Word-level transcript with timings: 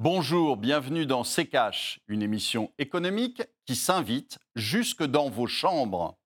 Bonjour, 0.00 0.56
bienvenue 0.56 1.06
dans 1.06 1.24
C'est 1.24 1.46
Cash, 1.46 1.98
une 2.06 2.22
émission 2.22 2.70
économique 2.78 3.42
qui 3.66 3.74
s'invite 3.74 4.38
jusque 4.54 5.02
dans 5.02 5.28
vos 5.28 5.48
chambres. 5.48 6.16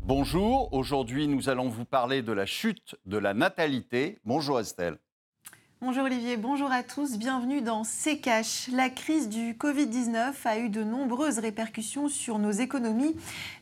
Bonjour, 0.00 0.72
aujourd'hui 0.72 1.26
nous 1.26 1.48
allons 1.48 1.68
vous 1.68 1.84
parler 1.84 2.22
de 2.22 2.30
la 2.30 2.46
chute 2.46 2.94
de 3.04 3.18
la 3.18 3.34
natalité. 3.34 4.20
Bonjour 4.24 4.60
Estelle. 4.60 4.98
Bonjour 5.86 6.04
Olivier, 6.04 6.38
bonjour 6.38 6.72
à 6.72 6.82
tous, 6.82 7.18
bienvenue 7.18 7.60
dans 7.60 7.84
C'est 7.84 8.16
Cash. 8.16 8.70
La 8.72 8.88
crise 8.88 9.28
du 9.28 9.52
Covid-19 9.52 10.32
a 10.46 10.58
eu 10.58 10.70
de 10.70 10.82
nombreuses 10.82 11.38
répercussions 11.38 12.08
sur 12.08 12.38
nos 12.38 12.52
économies, 12.52 13.14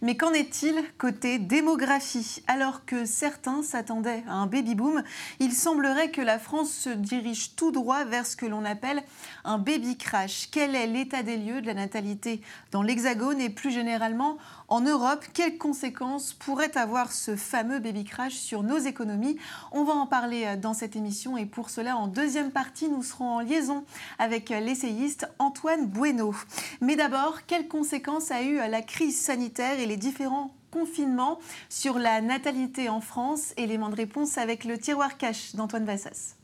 mais 0.03 0.17
qu'en 0.17 0.33
est-il 0.33 0.77
côté 0.99 1.41
démographie? 1.41 2.41
Alors 2.47 2.85
que 2.85 3.07
certains 3.07 3.65
s'attendaient 3.65 4.23
à 4.29 4.35
un 4.35 4.47
baby-boom, 4.47 5.03
il 5.41 5.51
semblerait 5.51 6.13
que 6.13 6.21
la 6.21 6.39
France 6.39 6.71
se 6.71 6.91
dirige 6.91 7.57
tout 7.57 7.73
droit 7.73 8.05
vers 8.05 8.25
ce 8.25 8.37
que 8.37 8.47
l'on 8.47 8.65
appelle 8.65 9.03
un 9.45 9.59
baby-crash. 9.59 10.49
Quel 10.53 10.77
est 10.77 10.87
l'état 10.87 11.25
des 11.25 11.37
lieux 11.37 11.61
de 11.61 11.67
la 11.67 11.75
natalité 11.75 12.41
dans 12.71 12.83
l'Hexagone 12.83 13.41
et 13.41 13.51
plus 13.51 13.73
généralement 13.73 14.39
en 14.69 14.81
Europe? 14.81 15.25
Quelles 15.35 15.59
conséquences 15.59 16.35
pourrait 16.35 16.79
avoir 16.79 17.11
ce 17.11 17.35
fameux 17.35 17.81
baby-crash 17.81 18.35
sur 18.35 18.63
nos 18.63 18.79
économies? 18.79 19.39
On 19.73 19.83
va 19.83 19.95
en 19.95 20.07
parler 20.07 20.57
dans 20.57 20.73
cette 20.73 20.95
émission 20.95 21.37
et 21.37 21.47
pour 21.47 21.69
cela, 21.69 21.97
en 21.97 22.12
deuxième 22.13 22.51
partie, 22.51 22.89
nous 22.89 23.03
serons 23.03 23.37
en 23.37 23.41
liaison 23.41 23.85
avec 24.19 24.51
l'essayiste 24.51 25.27
Antoine 25.39 25.87
Bueno. 25.87 26.35
Mais 26.81 26.95
d'abord, 26.95 27.47
quelles 27.47 27.69
conséquences 27.69 28.31
a 28.31 28.43
eu 28.43 28.57
la 28.57 28.83
crise 28.83 29.21
sanitaire 29.21 29.81
et 29.81 29.87
les 29.87 29.97
différents 29.97 30.55
confinements 30.71 31.39
sur 31.69 31.99
la 31.99 32.21
natalité 32.21 32.89
en 32.89 33.01
France? 33.01 33.53
Élément 33.57 33.89
de 33.89 33.97
réponse 33.97 34.39
avec 34.39 34.65
le 34.65 34.79
tiroir 34.79 35.17
cash 35.17 35.55
d'Antoine 35.55 35.85
Vassas. 35.85 36.37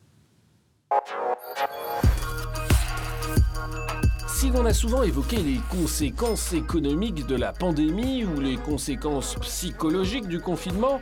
Si 4.29 4.51
l'on 4.51 4.65
a 4.65 4.73
souvent 4.73 5.03
évoqué 5.03 5.37
les 5.37 5.61
conséquences 5.71 6.53
économiques 6.53 7.27
de 7.27 7.35
la 7.35 7.53
pandémie 7.53 8.25
ou 8.25 8.41
les 8.41 8.57
conséquences 8.57 9.35
psychologiques 9.41 10.29
du 10.29 10.41
confinement, 10.41 11.01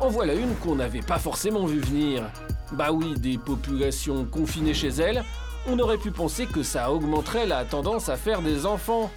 en 0.00 0.08
voilà 0.08 0.34
une 0.34 0.54
qu'on 0.56 0.76
n'avait 0.76 1.00
pas 1.00 1.18
forcément 1.18 1.64
vu 1.64 1.80
venir. 1.80 2.30
Bah 2.76 2.90
oui, 2.90 3.14
des 3.16 3.38
populations 3.38 4.24
confinées 4.24 4.74
chez 4.74 4.88
elles, 4.88 5.22
on 5.68 5.78
aurait 5.78 5.96
pu 5.96 6.10
penser 6.10 6.46
que 6.46 6.64
ça 6.64 6.90
augmenterait 6.90 7.46
la 7.46 7.64
tendance 7.64 8.08
à 8.08 8.16
faire 8.16 8.42
des 8.42 8.66
enfants. 8.66 9.12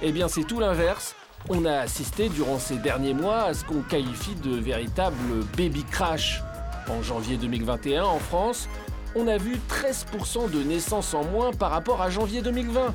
Eh 0.00 0.12
bien 0.12 0.28
c'est 0.28 0.44
tout 0.44 0.58
l'inverse. 0.58 1.14
On 1.50 1.66
a 1.66 1.74
assisté 1.74 2.30
durant 2.30 2.58
ces 2.58 2.76
derniers 2.76 3.12
mois 3.12 3.42
à 3.42 3.54
ce 3.54 3.66
qu'on 3.66 3.82
qualifie 3.82 4.34
de 4.36 4.56
véritable 4.56 5.44
baby 5.58 5.84
crash. 5.84 6.42
En 6.88 7.02
janvier 7.02 7.36
2021, 7.36 8.02
en 8.02 8.18
France, 8.18 8.66
on 9.14 9.28
a 9.28 9.36
vu 9.36 9.56
13% 9.68 10.50
de 10.50 10.62
naissances 10.62 11.12
en 11.12 11.24
moins 11.24 11.52
par 11.52 11.70
rapport 11.70 12.00
à 12.00 12.08
janvier 12.08 12.40
2020. 12.40 12.94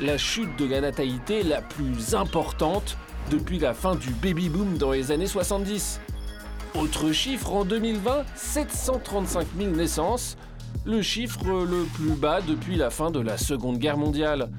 La 0.00 0.16
chute 0.16 0.56
de 0.58 0.66
la 0.66 0.80
natalité 0.80 1.42
la 1.42 1.60
plus 1.60 2.14
importante 2.14 2.96
depuis 3.32 3.58
la 3.58 3.74
fin 3.74 3.96
du 3.96 4.10
baby 4.10 4.48
boom 4.48 4.78
dans 4.78 4.92
les 4.92 5.10
années 5.10 5.26
70. 5.26 6.00
Autre 6.78 7.10
chiffre, 7.10 7.54
en 7.54 7.64
2020, 7.64 8.24
735 8.34 9.46
000 9.58 9.70
naissances, 9.70 10.36
le 10.84 11.00
chiffre 11.00 11.64
le 11.64 11.84
plus 11.94 12.14
bas 12.14 12.42
depuis 12.42 12.76
la 12.76 12.90
fin 12.90 13.10
de 13.10 13.18
la 13.18 13.38
Seconde 13.38 13.78
Guerre 13.78 13.96
mondiale. 13.96 14.50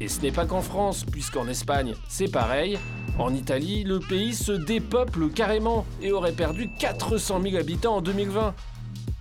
Et 0.00 0.08
ce 0.08 0.22
n'est 0.22 0.32
pas 0.32 0.46
qu'en 0.46 0.62
France, 0.62 1.04
puisqu'en 1.04 1.46
Espagne, 1.48 1.94
c'est 2.08 2.30
pareil. 2.30 2.78
En 3.18 3.34
Italie, 3.34 3.84
le 3.84 4.00
pays 4.00 4.34
se 4.34 4.52
dépeuple 4.52 5.28
carrément 5.28 5.84
et 6.00 6.12
aurait 6.12 6.32
perdu 6.32 6.70
400 6.78 7.42
000 7.42 7.56
habitants 7.56 7.96
en 7.96 8.00
2020. 8.00 8.54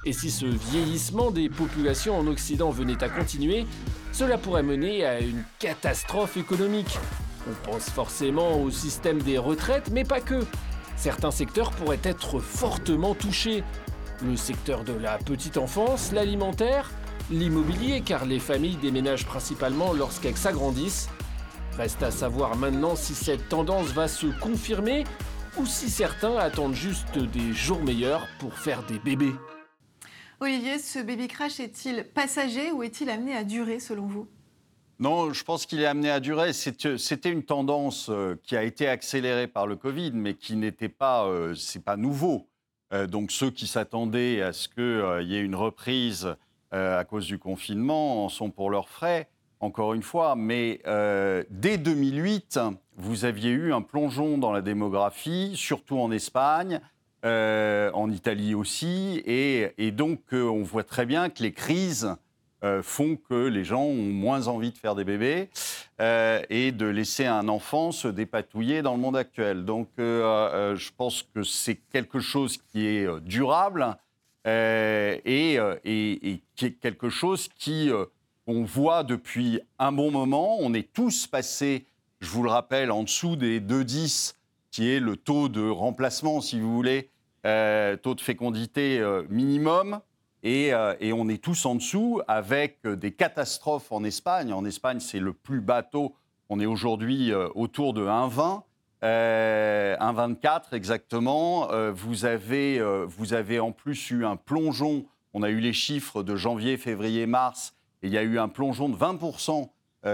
Et 0.06 0.14
si 0.14 0.32
ce 0.32 0.46
vieillissement 0.46 1.32
des 1.32 1.50
populations 1.50 2.18
en 2.18 2.26
Occident 2.28 2.70
venait 2.70 3.04
à 3.04 3.10
continuer, 3.10 3.66
cela 4.14 4.38
pourrait 4.38 4.64
mener 4.64 5.04
à 5.04 5.20
une 5.20 5.44
catastrophe 5.60 6.38
économique. 6.38 6.98
On 7.50 7.70
pense 7.70 7.90
forcément 7.90 8.62
au 8.62 8.72
système 8.72 9.22
des 9.22 9.38
retraites, 9.38 9.90
mais 9.92 10.04
pas 10.04 10.22
que. 10.22 10.46
Certains 10.96 11.32
secteurs 11.32 11.72
pourraient 11.72 12.00
être 12.04 12.40
fortement 12.40 13.16
touchés. 13.16 13.64
Le 14.24 14.36
secteur 14.36 14.84
de 14.84 14.94
la 14.94 15.18
petite 15.18 15.58
enfance, 15.58 16.12
l'alimentaire, 16.12 16.90
l'immobilier, 17.30 18.02
car 18.02 18.26
les 18.26 18.40
familles 18.40 18.78
déménagent 18.78 19.26
principalement 19.26 19.94
lorsqu'elles 19.94 20.38
s'agrandissent. 20.38 21.10
Reste 21.78 22.04
à 22.04 22.12
savoir 22.12 22.56
maintenant 22.56 22.96
si 22.96 23.14
cette 23.14 23.50
tendance 23.50 23.88
va 23.88 24.08
se 24.08 24.28
confirmer 24.40 25.04
ou 25.58 25.66
si 25.66 25.90
certains 25.90 26.38
attendent 26.38 26.76
juste 26.76 27.18
des 27.18 27.54
jours 27.54 27.84
meilleurs 27.84 28.28
pour 28.40 28.54
faire 28.54 28.84
des 28.84 29.00
bébés. 29.00 29.36
Olivier, 30.40 30.80
ce 30.80 31.00
baby 31.00 31.28
crash 31.28 31.60
est-il 31.60 32.06
passager 32.14 32.72
ou 32.72 32.84
est-il 32.84 33.10
amené 33.10 33.36
à 33.36 33.44
durer 33.44 33.80
selon 33.80 34.06
vous? 34.06 34.28
Non, 35.00 35.34
je 35.34 35.44
pense 35.44 35.66
qu'il 35.66 35.82
est 35.82 35.86
amené 35.86 36.10
à 36.10 36.22
durer. 36.22 36.54
C'était 36.54 37.30
une 37.30 37.44
tendance 37.44 38.08
euh, 38.10 38.40
qui 38.44 38.56
a 38.56 38.64
été 38.64 38.88
accélérée 38.88 39.48
par 39.48 39.68
le 39.68 39.76
Covid, 39.76 40.12
mais 40.14 40.36
qui 40.36 40.56
n'était 40.56 40.90
pas, 40.90 41.26
euh, 41.26 41.54
c'est 41.54 41.84
pas 41.84 41.98
nouveau. 41.98 42.48
Euh, 42.94 43.06
donc 43.06 43.32
ceux 43.32 43.52
qui 43.52 43.68
s'attendaient 43.68 44.42
à 44.42 44.54
ce 44.54 44.70
qu'il 44.70 45.30
y 45.30 45.36
ait 45.36 45.42
une 45.42 45.56
reprise 45.56 46.36
à 46.72 47.06
cause 47.06 47.26
du 47.26 47.40
confinement 47.40 48.26
en 48.26 48.30
sont 48.30 48.50
pour 48.50 48.70
leurs 48.70 48.90
frais, 48.90 49.30
encore 49.62 49.94
une 49.94 50.02
fois. 50.02 50.36
Mais 50.36 50.82
dès 51.50 51.78
2008, 51.78 52.60
vous 52.98 53.24
aviez 53.24 53.52
eu 53.52 53.72
un 53.72 53.82
plongeon 53.82 54.38
dans 54.38 54.52
la 54.52 54.62
démographie, 54.62 55.54
surtout 55.56 55.98
en 55.98 56.12
Espagne, 56.12 56.82
en 57.24 58.12
Italie 58.12 58.56
aussi, 58.56 59.24
et 59.26 59.92
donc 59.94 60.20
on 60.34 60.64
voit 60.64 60.84
très 60.84 61.06
bien 61.06 61.30
que 61.30 61.44
les 61.44 61.54
crises 61.54 62.18
euh, 62.66 62.82
font 62.82 63.16
que 63.16 63.48
les 63.48 63.64
gens 63.64 63.84
ont 63.84 63.94
moins 63.94 64.48
envie 64.48 64.72
de 64.72 64.78
faire 64.78 64.96
des 64.96 65.04
bébés 65.04 65.50
euh, 66.02 66.42
et 66.50 66.72
de 66.72 66.88
laisser 66.88 67.28
un 67.28 67.48
enfant 67.48 67.92
se 67.92 68.08
dépatouiller 68.08 68.82
dans 68.82 68.96
le 68.96 69.00
monde 69.00 69.16
actuel. 69.16 69.66
Donc 69.66 69.88
euh, 70.00 70.76
je 70.76 70.90
pense 70.98 71.22
que 71.22 71.44
c'est 71.44 71.76
quelque 71.76 72.18
chose 72.18 72.58
qui 72.58 72.88
est 72.88 73.08
durable 73.22 73.96
et, 74.48 75.60
et, 75.84 76.42
qui 76.56 76.66
est 76.66 76.80
quelque 76.80 77.10
chose 77.10 77.50
qui 77.56 77.92
on 78.48 78.64
voit 78.64 79.04
depuis 79.04 79.60
un 79.78 79.92
bon 79.92 80.10
moment. 80.10 80.58
On 80.60 80.74
est 80.74 80.92
tous 80.92 81.28
passés, 81.28 81.86
je 82.20 82.30
vous 82.30 82.42
le 82.42 82.50
rappelle, 82.50 82.92
en 82.92 83.04
dessous 83.04 83.36
des 83.36 83.60
2,10 83.60 84.34
qui 84.72 84.90
est 84.92 85.00
le 85.00 85.18
taux 85.18 85.50
de 85.50 85.68
remplacement, 85.68 86.42
si 86.42 86.60
vous 86.60 86.74
voulez, 86.74 87.10
taux 87.44 88.16
de 88.16 88.22
fécondité 88.22 89.04
minimum. 89.30 90.00
Euh, 90.46 90.96
et, 91.00 91.12
on 91.12 91.28
est 91.28 91.44
tous 91.44 91.66
en 91.66 91.76
dessous 91.76 92.22
avec 92.28 92.78
euh, 92.86 92.96
des 92.96 93.12
catastrophes 93.12 93.92
en 93.92 94.04
Espagne. 94.04 94.54
En 94.54 94.64
Espagne, 94.64 95.00
c'est 95.00 95.20
le 95.20 95.34
plus 95.34 95.60
bateau. 95.60 96.16
On 96.50 96.60
est 96.60 96.68
aujourd'hui 96.68 97.32
euh, 97.32 97.50
autour 97.56 97.94
de 97.94 98.06
1,20. 98.06 98.62
1,24 99.02 100.74
exactement. 100.74 101.68
vous, 101.92 102.26
avez, 102.26 102.82
vous 103.06 103.34
avez 103.36 103.60
en 103.60 103.72
plus 103.72 104.10
eu 104.10 104.26
un 104.26 104.36
plongeon. 104.36 105.06
On 105.36 105.44
a 105.44 105.50
eu 105.50 105.60
les 105.60 105.74
chiffres 105.74 106.24
de 106.24 106.36
janvier, 106.36 106.76
février, 106.78 107.28
mars. 107.28 107.76
Et 108.02 108.08
il 108.08 108.14
y 108.14 108.18
a 108.18 108.24
eu 108.24 108.40
un 108.40 108.48
plongeon 108.48 108.90
de 108.90 108.96
20% 108.96 109.70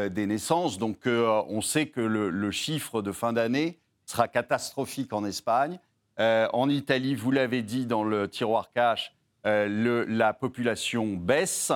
des 0.09 0.25
naissances. 0.25 0.77
Donc 0.77 1.05
on 1.05 1.61
sait 1.61 1.85
que 1.85 2.01
le 2.01 2.51
chiffre 2.51 3.01
de 3.01 3.13
fin 3.13 3.31
d'année 3.31 3.79
sera 4.05 4.27
catastrophique 4.27 5.13
en 5.13 5.23
Espagne. 5.23 5.79
en 6.17 6.69
Italie, 6.69 7.15
vous 7.15 7.31
l'avez 7.31 7.61
dit 7.61 7.85
dans 7.85 8.03
le 8.03 8.27
tiroir 8.27 8.73
cash, 8.73 9.15
euh, 9.45 10.05
la 10.07 10.33
population 10.33 11.07
baisse 11.07 11.71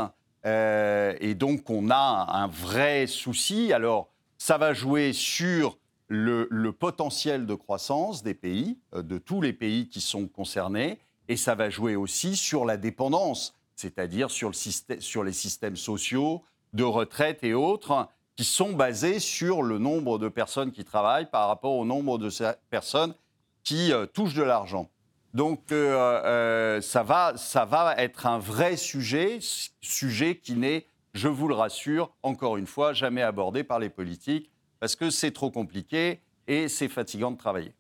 euh, 0.46 1.16
et 1.20 1.34
donc 1.34 1.70
on 1.70 1.90
a 1.90 2.28
un 2.30 2.48
vrai 2.48 3.08
souci. 3.08 3.74
Alors, 3.74 4.10
ça 4.38 4.58
va 4.60 4.74
jouer 4.74 5.14
sur 5.14 5.78
le, 6.08 6.48
potentiel 6.72 7.48
de 7.48 7.56
croissance 7.56 8.22
des 8.22 8.36
pays, 8.36 8.78
euh, 8.94 9.02
de 9.02 9.18
tous 9.18 9.42
les 9.42 9.54
pays 9.54 9.90
qui 9.90 10.02
sont 10.02 10.28
concernés, 10.28 11.00
et 11.28 11.38
ça 11.38 11.56
va 11.56 11.72
jouer 11.72 11.96
aussi 11.96 12.36
sur 12.36 12.66
la 12.66 12.78
dépendance, 12.78 13.56
c'est-à-dire 13.76 14.30
sur, 14.30 14.52
sur 14.54 15.24
les 15.24 15.34
systèmes 15.34 15.76
sociaux, 15.76 16.44
de 16.74 16.84
retraite 16.84 17.44
et 17.44 17.56
autres, 17.56 18.08
qui 18.36 18.44
sont 18.44 18.74
basés 18.74 19.20
sur 19.20 19.64
le 19.64 19.80
nombre 19.80 20.20
de 20.20 20.28
personnes 20.28 20.72
qui 20.72 20.84
travaillent 20.84 21.30
par 21.32 21.48
rapport 21.48 21.74
au 21.74 21.86
nombre 21.86 22.20
de 22.20 22.30
personnes 22.70 23.16
qui 23.64 23.92
touchent 24.14 24.36
de 24.36 24.44
l'argent. 24.44 24.90
Donc 25.36 25.74
euh, 25.74 26.22
euh, 26.24 26.80
ça, 26.80 27.04
va, 27.04 27.34
ça 27.36 27.66
va 27.66 27.94
être 27.98 28.26
un 28.26 28.40
vrai 28.40 28.78
sujet, 28.78 29.40
sujet 29.82 30.38
qui 30.38 30.54
n'est, 30.54 30.88
je 31.14 31.28
vous 31.28 31.50
le 31.50 31.54
rassure, 31.54 32.16
encore 32.24 32.56
une 32.56 32.68
fois, 32.68 32.94
jamais 32.94 33.22
abordé 33.22 33.66
par 33.66 33.80
les 33.80 33.90
politiques, 33.90 34.50
parce 34.80 34.96
que 34.96 35.10
c'est 35.10 35.32
trop 35.32 35.52
compliqué 35.52 36.22
et 36.48 36.70
c'est 36.70 36.88
fatigant 36.88 37.32
de 37.32 37.38
travailler. 37.38 37.74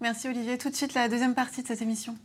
Merci 0.00 0.28
Olivier. 0.28 0.58
Tout 0.58 0.70
de 0.70 0.76
suite, 0.76 0.94
la 0.94 1.08
deuxième 1.08 1.34
partie 1.34 1.62
de 1.62 1.66
cette 1.66 1.82
émission. 1.82 2.16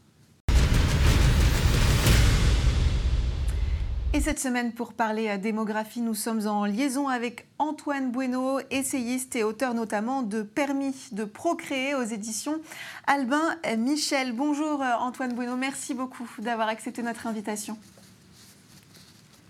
Et 4.16 4.22
cette 4.22 4.40
semaine, 4.40 4.72
pour 4.72 4.94
parler 4.94 5.38
démographie, 5.38 6.00
nous 6.00 6.14
sommes 6.14 6.48
en 6.48 6.64
liaison 6.64 7.10
avec 7.10 7.48
Antoine 7.60 8.14
Bueno, 8.14 8.62
essayiste 8.72 9.36
et 9.36 9.44
auteur 9.44 9.74
notamment 9.74 10.22
de 10.22 10.42
Permis 10.42 11.10
de 11.12 11.26
procréer 11.26 11.96
aux 11.96 12.04
éditions 12.04 12.62
Albin 13.08 13.58
Michel. 13.78 14.32
Bonjour 14.32 14.82
Antoine 15.02 15.34
Bueno, 15.34 15.58
merci 15.58 15.94
beaucoup 15.94 16.30
d'avoir 16.38 16.70
accepté 16.70 17.04
notre 17.04 17.28
invitation. 17.28 17.78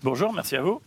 Bonjour, 0.02 0.32
merci 0.32 0.56
à 0.56 0.62
vous. 0.62 0.80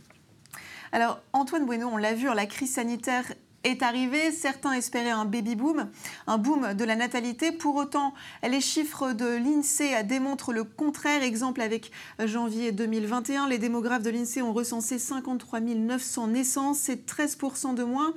Alors 0.91 1.21
Antoine 1.31 1.65
Bueno, 1.65 1.89
on 1.89 1.95
l'a 1.95 2.13
vu, 2.13 2.27
la 2.35 2.47
crise 2.47 2.73
sanitaire 2.73 3.31
est 3.63 3.83
arrivé. 3.83 4.31
Certains 4.31 4.73
espéraient 4.73 5.09
un 5.09 5.25
baby 5.25 5.55
boom, 5.55 5.89
un 6.27 6.37
boom 6.37 6.73
de 6.73 6.83
la 6.83 6.95
natalité. 6.95 7.51
Pour 7.51 7.75
autant, 7.75 8.13
les 8.47 8.61
chiffres 8.61 9.13
de 9.13 9.25
l'INSEE 9.25 10.03
démontrent 10.03 10.53
le 10.53 10.63
contraire. 10.63 11.23
Exemple 11.23 11.61
avec 11.61 11.91
janvier 12.23 12.71
2021, 12.71 13.47
les 13.47 13.57
démographes 13.57 14.03
de 14.03 14.09
l'INSEE 14.09 14.41
ont 14.41 14.53
recensé 14.53 14.99
53 14.99 15.59
900 15.59 16.27
naissances, 16.27 16.79
c'est 16.79 17.05
13% 17.05 17.75
de 17.75 17.83
moins 17.83 18.13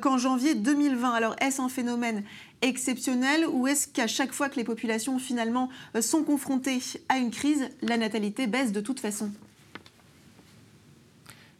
qu'en 0.00 0.18
janvier 0.18 0.54
2020. 0.54 1.12
Alors 1.12 1.36
est-ce 1.40 1.60
un 1.60 1.68
phénomène 1.68 2.24
exceptionnel 2.62 3.46
ou 3.46 3.66
est-ce 3.66 3.86
qu'à 3.88 4.06
chaque 4.06 4.32
fois 4.32 4.48
que 4.48 4.56
les 4.56 4.64
populations 4.64 5.18
finalement 5.18 5.68
sont 6.00 6.24
confrontées 6.24 6.80
à 7.08 7.18
une 7.18 7.30
crise, 7.30 7.68
la 7.82 7.96
natalité 7.96 8.46
baisse 8.46 8.72
de 8.72 8.80
toute 8.80 9.00
façon? 9.00 9.30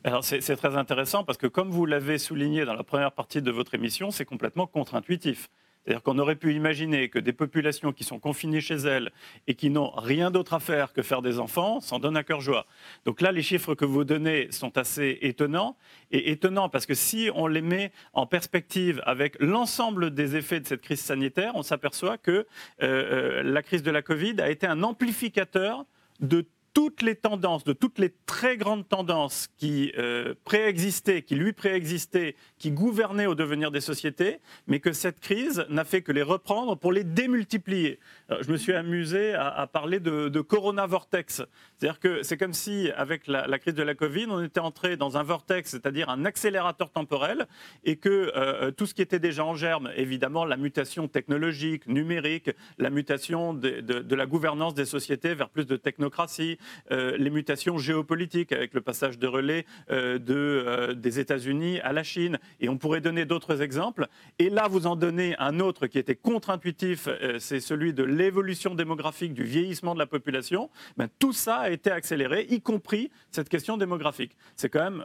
Alors 0.08 0.24
c'est 0.24 0.56
très 0.56 0.74
intéressant 0.74 1.22
parce 1.22 1.36
que 1.36 1.46
comme 1.46 1.68
vous 1.70 1.84
l'avez 1.84 2.16
souligné 2.16 2.64
dans 2.64 2.72
la 2.72 2.82
première 2.82 3.12
partie 3.12 3.42
de 3.42 3.50
votre 3.50 3.74
émission, 3.74 4.10
c'est 4.10 4.24
complètement 4.24 4.66
contre-intuitif. 4.66 5.50
C'est-à-dire 5.84 6.02
qu'on 6.02 6.18
aurait 6.18 6.36
pu 6.36 6.54
imaginer 6.54 7.10
que 7.10 7.18
des 7.18 7.34
populations 7.34 7.92
qui 7.92 8.04
sont 8.04 8.18
confinées 8.18 8.62
chez 8.62 8.76
elles 8.76 9.10
et 9.46 9.54
qui 9.54 9.68
n'ont 9.68 9.90
rien 9.90 10.30
d'autre 10.30 10.54
à 10.54 10.60
faire 10.60 10.94
que 10.94 11.02
faire 11.02 11.20
des 11.20 11.38
enfants 11.38 11.80
s'en 11.80 11.98
donnent 11.98 12.16
à 12.16 12.24
cœur 12.24 12.40
joie. 12.40 12.66
Donc 13.04 13.20
là, 13.20 13.32
les 13.32 13.42
chiffres 13.42 13.74
que 13.74 13.84
vous 13.84 14.04
donnez 14.04 14.50
sont 14.50 14.78
assez 14.78 15.18
étonnants. 15.20 15.76
Et 16.10 16.30
étonnants 16.30 16.70
parce 16.70 16.86
que 16.86 16.94
si 16.94 17.30
on 17.34 17.46
les 17.46 17.62
met 17.62 17.92
en 18.14 18.26
perspective 18.26 19.02
avec 19.04 19.36
l'ensemble 19.40 20.12
des 20.12 20.36
effets 20.36 20.60
de 20.60 20.66
cette 20.66 20.80
crise 20.80 21.00
sanitaire, 21.00 21.52
on 21.54 21.62
s'aperçoit 21.62 22.16
que 22.16 22.30
euh, 22.30 22.44
euh, 22.82 23.42
la 23.42 23.62
crise 23.62 23.82
de 23.82 23.90
la 23.90 24.00
Covid 24.00 24.40
a 24.40 24.48
été 24.48 24.66
un 24.66 24.82
amplificateur 24.82 25.84
de 26.20 26.46
toutes 26.74 27.02
les 27.02 27.14
tendances, 27.14 27.64
de 27.64 27.72
toutes 27.72 27.98
les 27.98 28.14
très 28.26 28.56
grandes 28.56 28.88
tendances 28.88 29.48
qui 29.56 29.92
euh, 29.98 30.34
préexistaient, 30.44 31.22
qui 31.22 31.34
lui 31.34 31.52
préexistaient, 31.52 32.36
qui 32.58 32.70
gouvernaient 32.70 33.26
au 33.26 33.34
devenir 33.34 33.70
des 33.70 33.80
sociétés, 33.80 34.38
mais 34.66 34.80
que 34.80 34.92
cette 34.92 35.20
crise 35.20 35.66
n'a 35.68 35.84
fait 35.84 36.02
que 36.02 36.12
les 36.12 36.22
reprendre 36.22 36.76
pour 36.76 36.92
les 36.92 37.04
démultiplier. 37.04 37.98
Euh, 38.30 38.38
je 38.42 38.50
me 38.50 38.56
suis 38.56 38.72
amusé 38.72 39.34
à, 39.34 39.66
parler 39.66 40.00
de, 40.00 40.28
de, 40.28 40.40
corona 40.40 40.86
vortex. 40.86 41.42
C'est-à-dire 41.76 42.00
que 42.00 42.22
c'est 42.22 42.36
comme 42.36 42.52
si, 42.52 42.90
avec 42.96 43.26
la, 43.26 43.58
crise 43.58 43.74
de 43.74 43.82
la 43.82 43.94
Covid, 43.94 44.26
on 44.30 44.42
était 44.42 44.60
entré 44.60 44.96
dans 44.96 45.16
un 45.16 45.22
vortex, 45.22 45.70
c'est-à-dire 45.70 46.08
un 46.10 46.24
accélérateur 46.24 46.90
temporel, 46.90 47.46
et 47.84 47.96
que 47.96 48.32
euh, 48.36 48.70
tout 48.70 48.86
ce 48.86 48.94
qui 48.94 49.02
était 49.02 49.18
déjà 49.18 49.44
en 49.44 49.54
germe, 49.54 49.90
évidemment, 49.96 50.44
la 50.44 50.56
mutation 50.56 51.08
technologique, 51.08 51.86
numérique, 51.86 52.50
la 52.78 52.90
mutation 52.90 53.54
de, 53.54 54.14
la 54.14 54.26
gouvernance 54.26 54.74
des 54.74 54.84
sociétés 54.84 55.34
vers 55.34 55.48
plus 55.48 55.66
de 55.66 55.76
technocratie, 55.76 56.58
euh, 56.58 56.58
les 56.90 57.30
mutations 57.30 57.78
géopolitiques 57.78 58.52
avec 58.52 58.74
le 58.74 58.80
passage 58.80 59.18
de 59.18 59.26
relais 59.26 59.64
euh, 59.90 60.18
de, 60.18 60.34
euh, 60.34 60.94
des 60.94 61.20
États-Unis 61.20 61.80
à 61.80 61.92
la 61.92 62.02
Chine. 62.02 62.38
Et 62.60 62.68
on 62.68 62.78
pourrait 62.78 63.00
donner 63.00 63.24
d'autres 63.24 63.62
exemples. 63.62 64.08
Et 64.38 64.50
là, 64.50 64.68
vous 64.68 64.86
en 64.86 64.96
donnez 64.96 65.36
un 65.38 65.60
autre 65.60 65.86
qui 65.86 65.98
était 65.98 66.16
contre-intuitif, 66.16 67.08
c'est 67.38 67.60
celui 67.60 67.92
de 67.92 68.02
l'évolution 68.02 68.74
démographique, 68.74 69.34
du 69.34 69.44
vieillissement 69.44 69.94
de 69.94 69.98
la 69.98 70.06
population. 70.06 70.70
Ben, 70.96 71.08
tout 71.18 71.32
ça 71.32 71.56
a 71.56 71.70
été 71.70 71.90
accéléré, 71.90 72.46
y 72.50 72.60
compris 72.60 73.10
cette 73.30 73.48
question 73.48 73.76
démographique. 73.76 74.36
C'est 74.56 74.68
quand 74.68 74.90
même 74.90 75.04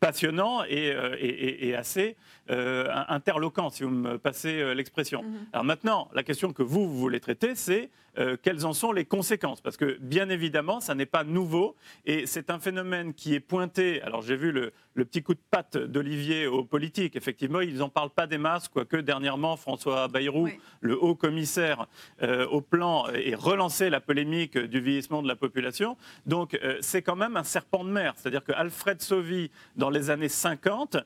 passionnant 0.00 0.64
et, 0.64 1.74
assez 1.74 2.16
interloquant, 2.48 3.70
si 3.70 3.84
vous 3.84 3.90
me 3.90 4.18
passez 4.18 4.74
l'expression. 4.74 5.22
Mm-hmm. 5.22 5.52
Alors 5.52 5.64
maintenant, 5.64 6.08
la 6.14 6.22
question 6.22 6.52
que 6.52 6.62
vous, 6.62 6.88
vous 6.88 6.98
voulez 6.98 7.20
traiter, 7.20 7.54
c'est 7.54 7.90
euh, 8.18 8.36
quelles 8.40 8.64
en 8.64 8.72
sont 8.72 8.92
les 8.92 9.04
conséquences 9.04 9.60
Parce 9.60 9.76
que 9.76 9.98
bien 10.00 10.28
évidemment, 10.28 10.80
ça 10.80 10.94
n'est 10.94 11.06
pas 11.06 11.24
nouveau 11.24 11.74
et 12.04 12.26
c'est 12.26 12.50
un 12.50 12.58
phénomène 12.58 13.12
qui 13.14 13.34
est 13.34 13.40
pointé. 13.40 14.00
Alors 14.02 14.22
j'ai 14.22 14.36
vu 14.36 14.52
le, 14.52 14.72
petit 14.94 15.22
coup 15.22 15.34
de 15.34 15.40
patte 15.50 15.76
d'Olivier 15.76 16.46
aux 16.46 16.64
politiques. 16.64 17.16
Effectivement, 17.16 17.60
ils 17.60 17.78
n'en 17.78 17.88
parlent 17.88 18.10
pas 18.10 18.26
des 18.26 18.38
masses, 18.38 18.68
quoique 18.68 18.96
dernièrement, 18.96 19.56
François 19.56 20.06
Bayrou, 20.06 20.48
le 20.80 20.96
haut 20.96 21.16
commissaire 21.16 21.86
euh, 22.22 22.46
au 22.46 22.60
plan, 22.60 23.06
et 23.12 23.34
relancé 23.34 23.90
la 23.90 24.00
polémique 24.00 24.56
du 24.56 24.80
vieillissement 24.80 25.22
de 25.22 25.28
la 25.28 25.36
population. 25.36 25.96
Donc 26.26 26.54
euh, 26.54 26.78
c'est 26.80 27.02
quand 27.02 27.16
même 27.16 27.36
un 27.36 27.42
serpent 27.42 27.84
de 27.84 27.90
mer. 27.90 28.14
C'est-à-dire 28.16 28.44
que 28.44 28.52
Alfred 28.52 29.02
Sauvy, 29.02 29.50
dans 29.76 29.90
les 29.90 30.10
années 30.10 30.28
50, 30.28 30.96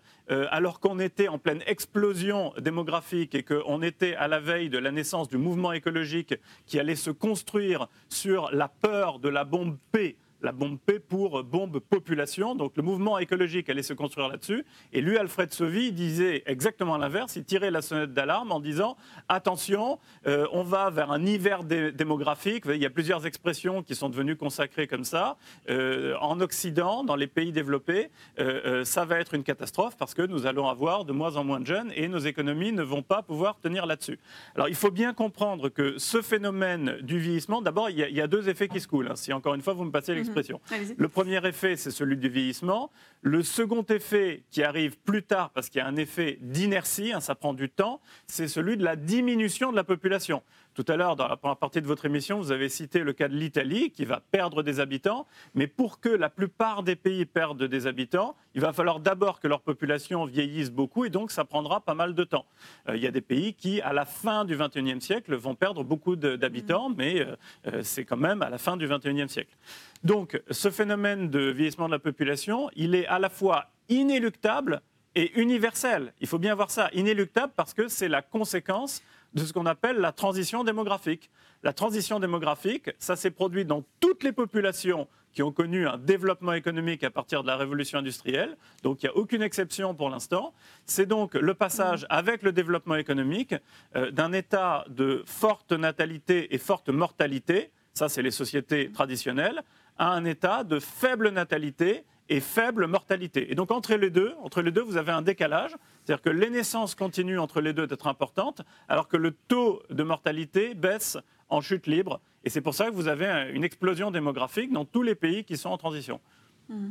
alors 0.50 0.78
qu'on 0.78 0.99
était 0.99 1.28
en 1.28 1.38
pleine 1.38 1.62
explosion 1.66 2.52
démographique 2.58 3.34
et 3.34 3.43
qu'on 3.43 3.81
était 3.81 4.14
à 4.14 4.28
la 4.28 4.40
veille 4.40 4.69
de 4.69 4.76
la 4.76 4.90
naissance 4.90 5.26
du 5.26 5.38
mouvement 5.38 5.72
écologique 5.72 6.34
qui 6.66 6.78
allait 6.78 6.97
se 6.98 7.10
construire 7.10 7.88
sur 8.10 8.50
la 8.52 8.68
peur 8.68 9.18
de 9.18 9.30
la 9.30 9.44
bombe 9.44 9.78
P 9.92 10.16
la 10.43 10.52
bombe 10.52 10.79
P 10.79 10.99
pour 10.99 11.43
bombe 11.44 11.79
population. 11.79 12.55
Donc 12.55 12.76
le 12.76 12.82
mouvement 12.82 13.19
écologique 13.19 13.69
allait 13.69 13.82
se 13.82 13.93
construire 13.93 14.29
là-dessus. 14.29 14.64
Et 14.93 15.00
lui, 15.00 15.17
Alfred 15.17 15.52
Sauvy, 15.52 15.93
disait 15.93 16.43
exactement 16.46 16.96
l'inverse. 16.96 17.37
Il 17.37 17.44
tirait 17.44 17.70
la 17.70 17.82
sonnette 17.82 18.12
d'alarme 18.12 18.52
en 18.52 18.61
disant 18.61 18.96
attention, 19.29 19.99
euh, 20.26 20.46
on 20.52 20.62
va 20.62 20.90
vers 20.90 21.11
un 21.11 21.25
hiver 21.25 21.64
démographique. 21.64 22.64
Il 22.67 22.76
y 22.76 22.87
a 22.87 22.90
plusieurs 22.90 23.26
expressions 23.26 23.82
qui 23.82 23.94
sont 23.94 24.08
devenues 24.08 24.37
consacrées 24.37 24.87
comme 24.87 25.05
ça. 25.05 25.37
Euh, 25.69 26.14
en 26.20 26.41
Occident, 26.41 27.05
dans 27.05 27.17
les 27.17 27.26
pays 27.26 27.52
développés, 27.52 28.11
euh, 28.38 28.84
ça 28.84 29.05
va 29.05 29.19
être 29.19 29.34
une 29.34 29.43
catastrophe 29.43 29.96
parce 29.96 30.14
que 30.14 30.23
nous 30.23 30.46
allons 30.46 30.69
avoir 30.69 31.05
de 31.05 31.12
moins 31.12 31.37
en 31.37 31.44
moins 31.44 31.61
de 31.61 31.67
jeunes 31.67 31.93
et 31.94 32.08
nos 32.08 32.19
économies 32.19 32.73
ne 32.73 32.82
vont 32.82 33.02
pas 33.02 33.23
pouvoir 33.23 33.58
tenir 33.61 33.87
là-dessus. 33.87 34.19
Alors 34.55 34.69
il 34.69 34.75
faut 34.75 34.91
bien 34.91 35.12
comprendre 35.12 35.69
que 35.69 35.99
ce 35.99 36.23
phénomène 36.23 36.99
du 37.02 37.19
vieillissement, 37.19 37.62
d'abord, 37.62 37.91
il, 37.91 37.99
y, 37.99 38.20
a 38.20 38.26
deux 38.26 38.49
effets 38.49 38.69
qui 38.69 38.81
se 38.81 38.88
coulent. 38.88 39.08
Hein. 39.08 39.17
Si 39.17 39.32
encore 39.32 39.55
une 39.55 39.62
fois 39.62 39.73
vous 39.73 39.84
me 39.84 39.91
passez 39.91 40.12
Mhm. 40.28 40.94
Le 40.96 41.08
premier 41.08 41.46
effet, 41.46 41.76
c'est 41.76 41.90
celui 41.90 42.16
du 42.16 42.28
vieillissement. 42.28 42.90
Le 43.22 43.42
second 43.42 43.82
effet, 43.84 44.42
qui 44.50 44.62
arrive 44.62 44.96
plus 44.98 45.22
tard 45.22 45.50
parce 45.50 45.69
qu'il 45.69 45.80
y 45.80 45.82
a 45.82 45.86
un 45.86 45.96
effet 45.96 46.38
d'inertie, 46.40 47.12
hein, 47.12 47.20
ça 47.20 47.34
prend 47.34 47.52
du 47.54 47.69
temps, 47.69 48.00
c'est 48.26 48.48
celui 48.48 48.76
de 48.76 48.84
la 48.84 48.96
diminution 48.96 49.70
de 49.70 49.76
la 49.76 49.84
population. 49.84 50.42
Tout 50.78 50.92
à 50.92 50.96
l'heure, 50.96 51.16
dans 51.16 51.26
la 51.26 51.36
première 51.36 51.56
partie 51.56 51.82
de 51.82 51.88
votre 51.88 52.04
émission, 52.04 52.38
vous 52.38 52.52
avez 52.52 52.69
cité 52.69 53.00
le 53.00 53.12
cas 53.12 53.26
de 53.26 53.34
l'Italie 53.34 53.90
qui 53.90 54.04
va 54.04 54.20
perdre 54.20 54.62
des 54.62 54.78
habitants. 54.78 55.26
Mais 55.56 55.66
pour 55.66 55.98
que 55.98 56.08
la 56.08 56.30
plupart 56.30 56.84
des 56.84 56.94
pays 56.94 57.26
perdent 57.26 57.64
des 57.64 57.88
habitants, 57.88 58.36
il 58.54 58.60
va 58.60 58.72
falloir 58.72 59.00
d'abord 59.00 59.41
que 59.41 59.48
leur 59.48 59.60
population 59.60 60.24
vieillisse 60.24 60.70
beaucoup 60.70 61.05
et 61.05 61.10
donc 61.10 61.32
ça 61.32 61.44
prendra 61.44 61.81
pas 61.81 61.94
mal 61.94 62.14
de 62.14 62.22
temps. 62.22 62.46
Euh, 62.88 62.94
il 62.94 63.03
y 63.03 63.08
a 63.08 63.10
des 63.10 63.20
pays 63.20 63.55
qui, 63.55 63.81
à 63.81 63.93
la 63.93 64.05
fin 64.05 64.44
du 64.44 64.56
XXIe 64.56 65.00
siècle, 65.00 65.34
vont 65.34 65.56
perdre 65.56 65.82
beaucoup 65.82 66.14
d'habitants, 66.14 66.91
mais 66.96 67.22
euh, 67.22 67.34
euh, 67.67 67.81
c'est 67.82 68.05
quand 68.05 68.17
même 68.17 68.43
à 68.43 68.48
la 68.48 68.58
fin 68.58 68.76
du 68.76 68.86
XXIe 68.86 69.29
siècle. 69.29 69.56
Donc 70.05 70.41
ce 70.48 70.70
phénomène 70.70 71.29
de 71.29 71.41
vieillissement 71.50 71.86
de 71.86 71.93
la 71.94 71.98
population, 71.98 72.70
il 72.76 72.94
est 72.94 73.08
à 73.08 73.19
la 73.19 73.31
fois 73.31 73.64
inéluctable 73.88 74.81
et 75.15 75.38
universel. 75.41 76.12
Il 76.20 76.27
faut 76.27 76.38
bien 76.38 76.55
voir 76.55 76.70
ça, 76.70 76.91
inéluctable 76.93 77.53
parce 77.56 77.74
que 77.74 77.88
c'est 77.88 78.08
la 78.08 78.22
conséquence 78.22 79.03
de 79.34 79.44
ce 79.44 79.53
qu'on 79.53 79.67
appelle 79.67 79.98
la 79.98 80.12
transition 80.12 80.65
démographique. 80.65 81.31
La 81.62 81.72
transition 81.72 82.20
démographique, 82.20 82.91
ça 82.98 83.17
s'est 83.17 83.31
produit 83.31 83.65
dans 83.65 83.84
toutes 84.00 84.22
les 84.22 84.32
populations 84.32 85.08
qui 85.32 85.43
ont 85.43 85.53
connu 85.53 85.86
un 85.86 85.98
développement 85.98 86.53
économique 86.53 87.05
à 87.05 87.10
partir 87.10 87.43
de 87.43 87.48
la 87.48 87.56
révolution 87.56 87.98
industrielle. 87.98 88.56
Donc 88.82 89.03
il 89.03 89.06
n'y 89.06 89.10
a 89.10 89.17
aucune 89.17 89.43
exception 89.43 89.94
pour 89.94 90.10
l'instant. 90.10 90.55
C'est 90.86 91.06
donc 91.06 91.34
le 91.34 91.55
passage 91.55 92.06
avec 92.08 92.43
le 92.43 92.53
développement 92.53 92.96
économique 92.96 93.55
euh, 93.96 94.10
d'un 94.10 94.32
état 94.32 94.84
de 94.88 95.22
forte 95.27 95.72
natalité 95.72 96.55
et 96.55 96.58
forte 96.58 96.88
mortalité, 96.88 97.70
ça 97.94 98.08
c'est 98.08 98.22
les 98.22 98.31
sociétés 98.31 98.91
traditionnelles, 98.91 99.62
à 99.98 100.12
un 100.12 100.24
état 100.24 100.65
de 100.65 100.81
faible 100.81 101.29
natalité 101.31 102.05
et 102.29 102.41
faible 102.41 102.87
mortalité. 102.87 103.51
Et 103.51 103.55
donc 103.55 103.70
entre 103.70 103.94
les 103.94 104.11
deux, 104.11 104.35
entre 104.43 104.63
les 104.63 104.70
deux, 104.70 104.82
vous 104.82 104.97
avez 104.97 105.13
un 105.13 105.23
décalage, 105.23 105.75
c'est-à-dire 106.05 106.23
que 106.23 106.31
les 106.31 106.51
naissances 106.51 106.94
continuent 106.94 107.39
entre 107.39 107.61
les 107.61 107.73
deux 107.73 107.87
d'être 107.87 108.06
importantes, 108.06 108.63
alors 108.89 109.08
que 109.08 109.17
le 109.17 109.32
taux 109.32 109.82
de 109.91 110.03
mortalité 110.03 110.75
baisse 110.75 111.19
en 111.49 111.61
chute 111.61 111.87
libre. 111.87 112.20
Et 112.44 112.51
c'est 112.51 112.61
pour 112.61 112.75
ça 112.75 112.87
que 112.87 112.94
vous 112.94 113.08
avez 113.08 113.51
une 113.53 113.65
explosion 113.65 114.11
démographique 114.11 114.73
dans 114.73 114.85
tous 114.85 115.03
les 115.03 115.15
pays 115.15 115.44
qui 115.44 115.56
sont 115.56 115.70
en 115.70 115.79
transition. 115.79 116.20
Mmh. 116.69 116.91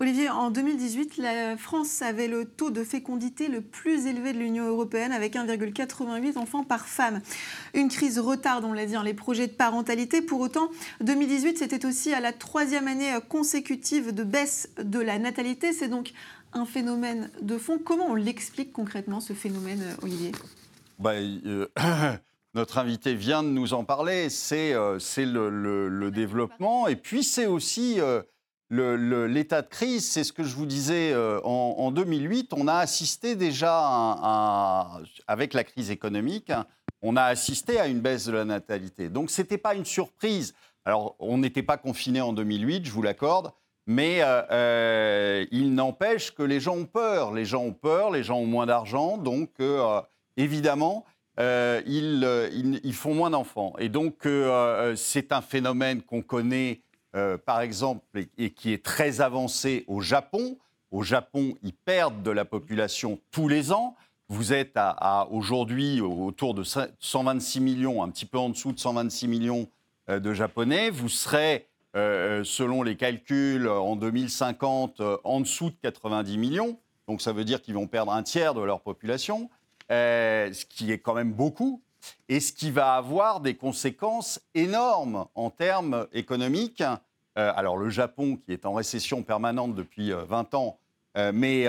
Olivier, 0.00 0.28
en 0.28 0.50
2018, 0.50 1.16
la 1.16 1.56
France 1.56 2.02
avait 2.02 2.28
le 2.28 2.44
taux 2.44 2.70
de 2.70 2.84
fécondité 2.84 3.48
le 3.48 3.62
plus 3.62 4.06
élevé 4.06 4.34
de 4.34 4.38
l'Union 4.38 4.66
européenne 4.66 5.12
avec 5.12 5.34
1,88 5.34 6.36
enfants 6.36 6.62
par 6.62 6.86
femme. 6.86 7.22
Une 7.72 7.88
crise 7.88 8.18
retarde, 8.18 8.64
on 8.64 8.74
l'a 8.74 8.84
dit, 8.84 8.96
hein, 8.96 9.02
les 9.02 9.14
projets 9.14 9.46
de 9.46 9.52
parentalité. 9.52 10.20
Pour 10.20 10.40
autant, 10.40 10.68
2018, 11.00 11.58
c'était 11.58 11.86
aussi 11.86 12.12
à 12.12 12.20
la 12.20 12.32
troisième 12.32 12.86
année 12.86 13.12
consécutive 13.28 14.12
de 14.12 14.24
baisse 14.24 14.68
de 14.78 14.98
la 14.98 15.18
natalité. 15.18 15.72
C'est 15.72 15.88
donc 15.88 16.12
un 16.52 16.66
phénomène 16.66 17.30
de 17.40 17.56
fond. 17.56 17.78
Comment 17.78 18.08
on 18.10 18.14
l'explique 18.14 18.72
concrètement, 18.72 19.20
ce 19.20 19.32
phénomène, 19.32 19.82
Olivier? 20.02 20.32
Bah, 20.98 21.14
euh, 21.14 21.66
Notre 22.54 22.78
invité 22.78 23.14
vient 23.14 23.42
de 23.42 23.48
nous 23.48 23.74
en 23.74 23.84
parler. 23.84 24.28
C'est 24.30 24.74
euh, 24.74 24.98
le, 25.16 26.10
développement 26.10 26.88
et 26.88 26.96
puis 26.96 27.24
c'est 27.24 27.46
aussi... 27.46 28.00
Euh, 28.00 28.22
l'état 28.74 29.62
de 29.62 29.68
crise, 29.68 30.08
c'est 30.10 30.24
ce 30.24 30.32
que 30.32 30.44
je 30.44 30.54
vous 30.54 30.66
disais 30.66 31.12
euh, 31.12 31.40
en, 31.42 31.90
2008, 31.90 32.52
on 32.56 32.68
a 32.68 32.74
assisté 32.74 33.36
déjà, 33.36 33.80
avec 35.26 35.54
la 35.54 35.64
crise 35.64 35.90
économique, 35.90 36.52
on 37.02 37.16
a 37.16 37.24
assisté 37.24 37.78
à 37.78 37.86
une 37.86 38.00
baisse 38.00 38.26
de 38.26 38.32
la 38.32 38.44
natalité. 38.44 39.08
Donc 39.08 39.30
ce 39.30 39.42
n'était 39.42 39.58
pas 39.58 39.74
une 39.74 39.84
surprise. 39.84 40.54
Alors 40.84 41.16
on 41.18 41.38
n'était 41.38 41.62
pas 41.62 41.76
confiné 41.76 42.20
en 42.20 42.32
2008, 42.32 42.84
je 42.84 42.90
vous 42.90 43.02
l'accorde, 43.02 43.52
mais 43.86 44.22
euh, 44.22 44.42
euh, 44.50 45.46
il 45.50 45.74
n'empêche 45.74 46.34
que 46.34 46.42
les 46.42 46.60
gens 46.60 46.76
ont 46.76 46.86
peur. 46.86 47.32
Les 47.32 47.44
gens 47.44 47.62
ont 47.62 47.72
peur, 47.72 48.10
les 48.10 48.22
gens 48.22 48.38
ont 48.38 48.46
moins 48.46 48.66
d'argent, 48.66 49.18
donc 49.18 49.50
évidemment, 50.36 51.04
ils, 51.38 52.94
font 52.94 53.14
moins 53.14 53.30
d'enfants. 53.30 53.74
Et 53.78 53.88
donc 53.88 54.26
c'est 54.96 55.32
un 55.32 55.42
phénomène 55.42 56.02
qu'on 56.02 56.22
connaît 56.22 56.83
euh, 57.14 57.38
par 57.38 57.60
exemple, 57.60 58.04
et, 58.38 58.50
qui 58.50 58.72
est 58.72 58.84
très 58.84 59.20
avancé 59.20 59.84
au 59.86 60.00
Japon. 60.00 60.58
Au 60.90 61.02
Japon, 61.02 61.54
ils 61.62 61.72
perdent 61.72 62.22
de 62.22 62.30
la 62.30 62.44
population 62.44 63.20
tous 63.30 63.46
les 63.46 63.72
ans. 63.72 63.94
Vous 64.28 64.52
êtes 64.52 64.72
à, 64.74 65.28
aujourd'hui 65.30 66.00
autour 66.00 66.54
de 66.54 66.64
126 66.64 67.60
millions, 67.60 68.02
un 68.02 68.08
petit 68.08 68.26
peu 68.26 68.38
en 68.38 68.48
dessous 68.48 68.72
de 68.72 68.80
126 68.80 69.28
millions 69.28 69.68
euh, 70.08 70.18
de 70.18 70.34
Japonais. 70.34 70.90
Vous 70.90 71.08
serez, 71.08 71.68
euh, 71.94 72.42
selon 72.42 72.82
les 72.82 72.96
calculs, 72.96 73.68
en 73.68 73.94
2050, 73.94 75.00
en 75.22 75.40
dessous 75.40 75.70
de 75.70 75.76
90 75.82 76.36
millions. 76.36 76.78
Donc 77.06 77.20
ça 77.22 77.32
veut 77.32 77.44
dire 77.44 77.62
qu'ils 77.62 77.74
vont 77.74 77.86
perdre 77.86 78.12
un 78.12 78.22
tiers 78.24 78.54
de 78.54 78.62
leur 78.62 78.80
population, 78.80 79.50
ce 79.88 80.64
qui 80.64 80.90
est 80.90 80.98
quand 80.98 81.14
même 81.14 81.32
beaucoup 81.32 81.80
et 82.28 82.40
ce 82.40 82.52
qui 82.52 82.70
va 82.70 82.94
avoir 82.94 83.40
des 83.40 83.54
conséquences 83.54 84.40
énormes 84.54 85.26
en 85.34 85.50
termes 85.50 86.06
économiques. 86.12 86.82
Euh, 87.36 87.52
alors 87.56 87.76
le 87.76 87.90
Japon, 87.90 88.36
qui 88.36 88.52
est 88.52 88.66
en 88.66 88.74
récession 88.74 89.22
permanente 89.22 89.74
depuis 89.74 90.12
20 90.12 90.54
euh, 90.54 90.56
ans, 90.56 90.78
euh, 91.16 91.32
mais 91.34 91.66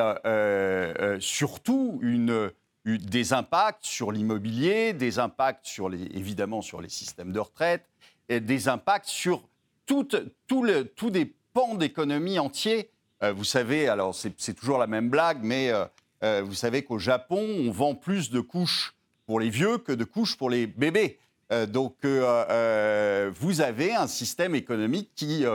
surtout 1.19 1.99
des 2.85 3.33
impacts 3.33 3.85
sur 3.85 4.11
l'immobilier, 4.11 4.93
des 4.93 5.19
impacts 5.19 5.65
sur 5.65 5.89
les, 5.89 6.03
évidemment 6.15 6.61
sur 6.61 6.81
les 6.81 6.89
systèmes 6.89 7.31
de 7.31 7.39
retraite, 7.39 7.85
et 8.29 8.39
des 8.39 8.67
impacts 8.67 9.07
sur 9.07 9.43
tous 9.85 10.07
des 11.11 11.35
pans 11.53 11.75
d'économie 11.75 12.39
entiers. 12.39 12.89
vous 13.21 13.43
savez, 13.43 13.87
alors 13.87 14.15
c'est 14.15 14.53
toujours 14.53 14.79
la 14.79 14.87
même 14.87 15.09
blague, 15.09 15.43
mais 15.43 15.71
vous 16.21 16.55
savez 16.55 16.83
qu'au 16.83 16.97
Japon, 16.97 17.39
on 17.39 17.71
vend 17.71 17.93
plus 17.93 18.31
de 18.31 18.39
couches 18.39 18.94
pour 19.25 19.39
les 19.39 19.49
vieux 19.49 19.77
que 19.77 19.91
de 19.91 20.03
couches 20.03 20.37
pour 20.37 20.49
les 20.49 20.67
bébés. 20.67 21.19
Euh, 21.51 21.65
donc, 21.65 21.95
euh, 22.05 22.45
euh, 22.49 23.31
vous 23.39 23.61
avez 23.61 23.93
un 23.93 24.07
système 24.07 24.55
économique 24.55 25.11
qui, 25.15 25.45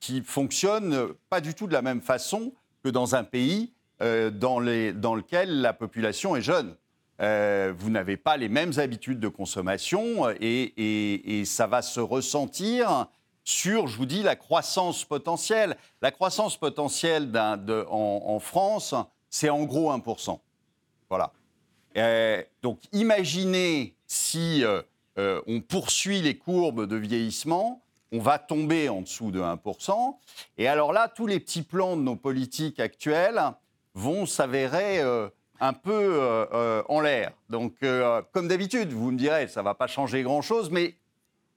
qui 0.00 0.22
fonctionne 0.22 1.08
pas 1.28 1.40
du 1.40 1.54
tout 1.54 1.66
de 1.66 1.72
la 1.72 1.82
même 1.82 2.00
façon 2.00 2.52
que 2.82 2.88
dans 2.88 3.14
un 3.14 3.24
pays 3.24 3.72
dans, 4.00 4.60
dans, 4.94 5.14
lequel 5.14 5.60
la 5.60 5.72
population 5.72 6.34
est 6.34 6.42
jeune. 6.42 6.74
vous 7.18 7.90
n'avez 7.90 8.16
pas 8.16 8.36
les 8.36 8.48
mêmes 8.48 8.72
habitudes 8.78 9.20
de 9.20 9.28
consommation 9.28 10.28
et, 10.40 11.38
et, 11.38 11.44
ça 11.44 11.68
va 11.68 11.82
se 11.82 12.00
ressentir 12.00 13.06
sur, 13.44 13.86
je 13.86 13.96
vous 13.96 14.06
dis, 14.06 14.24
la 14.24 14.34
croissance 14.34 15.04
potentielle. 15.04 15.76
La 16.00 16.10
croissance 16.10 16.56
potentielle 16.56 17.30
en, 17.36 18.22
en 18.26 18.40
France, 18.40 18.96
c'est 19.30 19.50
en 19.50 19.62
gros 19.62 19.92
1%. 19.92 20.40
Voilà. 21.08 21.32
Euh, 21.96 22.42
donc 22.62 22.80
imaginez 22.92 23.94
si 24.06 24.64
euh, 24.64 24.82
euh, 25.18 25.40
on 25.46 25.60
poursuit 25.60 26.20
les 26.20 26.36
courbes 26.36 26.86
de 26.86 26.96
vieillissement, 26.96 27.82
on 28.12 28.18
va 28.18 28.38
tomber 28.38 28.88
en 28.88 29.02
dessous 29.02 29.30
de 29.30 29.40
1%. 29.40 30.16
Et 30.58 30.68
alors 30.68 30.92
là, 30.92 31.08
tous 31.08 31.26
les 31.26 31.40
petits 31.40 31.62
plans 31.62 31.96
de 31.96 32.02
nos 32.02 32.16
politiques 32.16 32.80
actuelles 32.80 33.40
vont 33.94 34.26
s'avérer 34.26 35.00
un 35.60 35.72
peu 35.72 36.46
en 36.88 37.00
l'air. 37.00 37.32
Donc, 37.48 37.74
comme 38.32 38.48
d'habitude, 38.48 38.92
vous 38.92 39.12
me 39.12 39.16
direz, 39.16 39.48
ça 39.48 39.60
ne 39.60 39.64
va 39.64 39.72
pas 39.72 39.86
changer 39.86 40.22
grand-chose, 40.22 40.70
mais 40.70 40.94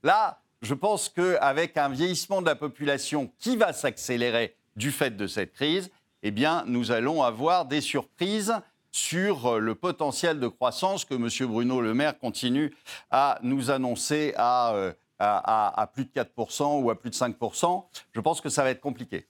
là, 0.01 0.39
je 0.61 0.73
pense 0.73 1.09
qu'avec 1.09 1.75
un 1.75 1.89
vieillissement 1.89 2.41
de 2.41 2.47
la 2.47 2.55
population 2.55 3.29
qui 3.37 3.57
va 3.57 3.73
s'accélérer 3.73 4.55
du 4.77 4.91
fait 4.91 5.17
de 5.17 5.27
cette 5.27 5.51
crise, 5.51 5.91
eh 6.23 6.31
bien, 6.31 6.63
nous 6.67 6.91
allons 6.91 7.21
avoir 7.21 7.65
des 7.65 7.81
surprises 7.81 8.53
sur 8.95 9.45
euh, 9.45 9.59
le 9.59 9.75
potentiel 9.75 10.39
de 10.39 10.47
croissance 10.47 11.03
que 11.03 11.15
M. 11.15 11.27
Bruno 11.51 11.81
Le 11.81 11.93
Maire 11.93 12.17
continue 12.17 12.73
à 13.11 13.37
nous 13.43 13.69
annoncer 13.69 14.33
à, 14.37 14.73
euh, 14.73 14.93
à, 15.19 15.89
plus 15.93 16.05
de 16.05 16.11
4% 16.11 16.81
ou 16.81 16.89
à 16.89 16.97
plus 16.97 17.09
de 17.09 17.15
5%. 17.15 17.85
Je 18.13 18.21
pense 18.21 18.39
que 18.39 18.47
ça 18.47 18.63
va 18.63 18.69
être 18.69 18.79
compliqué. 18.79 19.27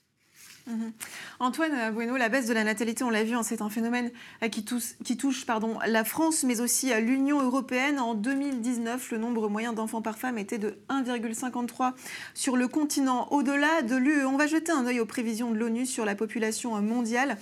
Mhm. 0.67 0.93
Antoine 1.39 1.93
Bueno, 1.93 2.17
la 2.17 2.27
baisse 2.27 2.47
de 2.47 2.53
la 2.53 2.63
natalité, 2.63 3.03
on 3.03 3.11
l'a 3.11 3.23
vu, 3.23 3.35
hein, 3.35 3.43
c'est 3.43 3.61
un 3.61 3.69
phénomène 3.69 4.09
euh, 4.41 4.49
qui, 4.49 4.63
touche, 4.63 5.45
la 5.85 6.03
France, 6.03 6.43
mais 6.43 6.59
aussi 6.59 6.91
l'Union 7.01 7.39
européenne. 7.41 7.99
En 7.99 8.15
2019, 8.15 9.11
le 9.11 9.17
nombre 9.19 9.47
moyen 9.47 9.73
d'enfants 9.73 10.01
par 10.01 10.17
femme 10.17 10.39
était 10.39 10.57
de 10.57 10.79
1,53 10.89 11.93
sur 12.33 12.57
le 12.57 12.67
continent. 12.67 13.27
Au-delà 13.31 13.83
de 13.83 13.95
l'UE, 13.95 14.25
on 14.25 14.37
va 14.37 14.47
jeter 14.47 14.71
un 14.71 14.87
œil 14.87 14.99
aux 14.99 15.05
prévisions 15.05 15.51
de 15.51 15.57
l'ONU 15.57 15.85
sur 15.85 16.03
la 16.03 16.15
population 16.15 16.81
mondiale. 16.81 17.37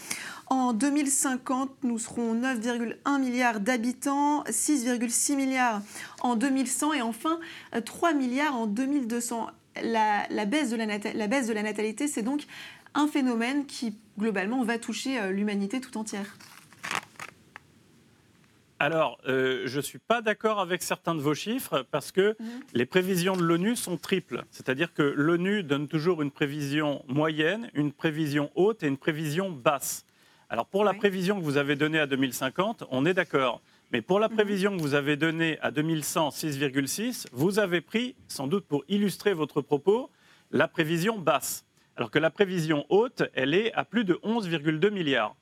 En 0.48 0.74
2050, 0.74 1.72
nous 1.84 2.00
serons 2.00 2.36
9,1 2.36 3.20
milliards 3.20 3.60
d'habitants, 3.62 4.44
6,6 4.44 5.36
milliards 5.36 5.82
en 6.22 6.36
2100 6.36 6.94
et 6.94 7.02
enfin 7.02 7.40
3 7.86 8.14
milliards 8.14 8.56
en 8.56 8.68
2200. 8.68 9.48
La, 9.82 10.46
baisse 10.46 10.70
de 10.70 10.76
la, 10.76 10.86
la 11.16 11.28
baisse 11.28 11.48
de 11.48 11.54
la 11.54 11.64
natalité, 11.64 12.08
c'est 12.08 12.22
donc 12.22 12.46
un 12.94 13.08
phénomène 13.08 13.66
qui, 13.66 13.98
globalement, 14.18 14.64
va 14.64 14.78
toucher 14.78 15.20
euh, 15.20 15.32
l'humanité 15.32 15.82
tout 15.82 15.98
entière. 15.98 16.38
Alors, 18.80 19.18
euh, 19.28 19.64
je 19.66 19.78
ne 19.78 19.82
suis 19.82 20.00
pas 20.00 20.22
d'accord 20.22 20.60
avec 20.60 20.84
certains 20.84 21.16
de 21.16 21.22
vos 21.22 21.34
chiffres 21.34 21.86
parce 21.90 22.12
que 22.12 22.36
mhm. 22.38 22.48
les 22.74 22.86
prévisions 22.86 23.38
de 23.38 23.42
l'ONU 23.42 23.76
sont 23.76 23.96
triples. 23.96 24.44
C'est-à-dire 24.52 24.94
que 24.94 25.04
l'ONU 25.04 25.64
donne 25.64 25.88
toujours 25.88 26.22
une 26.22 26.32
prévision 26.32 27.04
moyenne, 27.08 27.70
une 27.76 27.94
prévision 27.94 28.52
haute 28.56 28.84
et 28.84 28.88
une 28.88 28.98
prévision 28.98 29.50
basse. 29.50 30.06
Alors, 30.50 30.66
pour 30.66 30.84
la 30.84 30.94
prévision 30.94 31.40
que 31.40 31.46
vous 31.46 31.58
avez 31.58 31.76
donnée 31.76 32.00
à 32.00 32.08
2050, 32.08 32.84
on 32.92 33.06
est 33.06 33.14
d'accord. 33.14 33.62
Mais 33.92 34.02
pour 34.02 34.20
la 34.20 34.28
mhm. 34.28 34.36
prévision 34.36 34.76
que 34.76 34.82
vous 34.82 34.96
avez 34.96 35.16
donnée 35.16 35.58
à 35.62 35.72
2100, 35.72 36.30
6,6, 36.30 37.28
vous 37.32 37.60
avez 37.60 37.80
pris, 37.80 38.16
sans 38.28 38.48
doute 38.48 38.66
pour 38.66 38.84
illustrer 38.90 39.34
votre 39.34 39.62
propos, 39.62 40.10
la 40.52 40.68
prévision 40.68 41.18
basse 41.18 41.66
alors 41.96 42.12
que 42.12 42.20
la 42.20 42.30
prévision 42.30 42.86
haute, 42.90 43.24
elle 43.34 43.54
est 43.54 43.74
à 43.74 43.86
plus 43.86 44.04
de 44.04 44.16
11,2 44.24 44.90
milliards. 44.90 45.36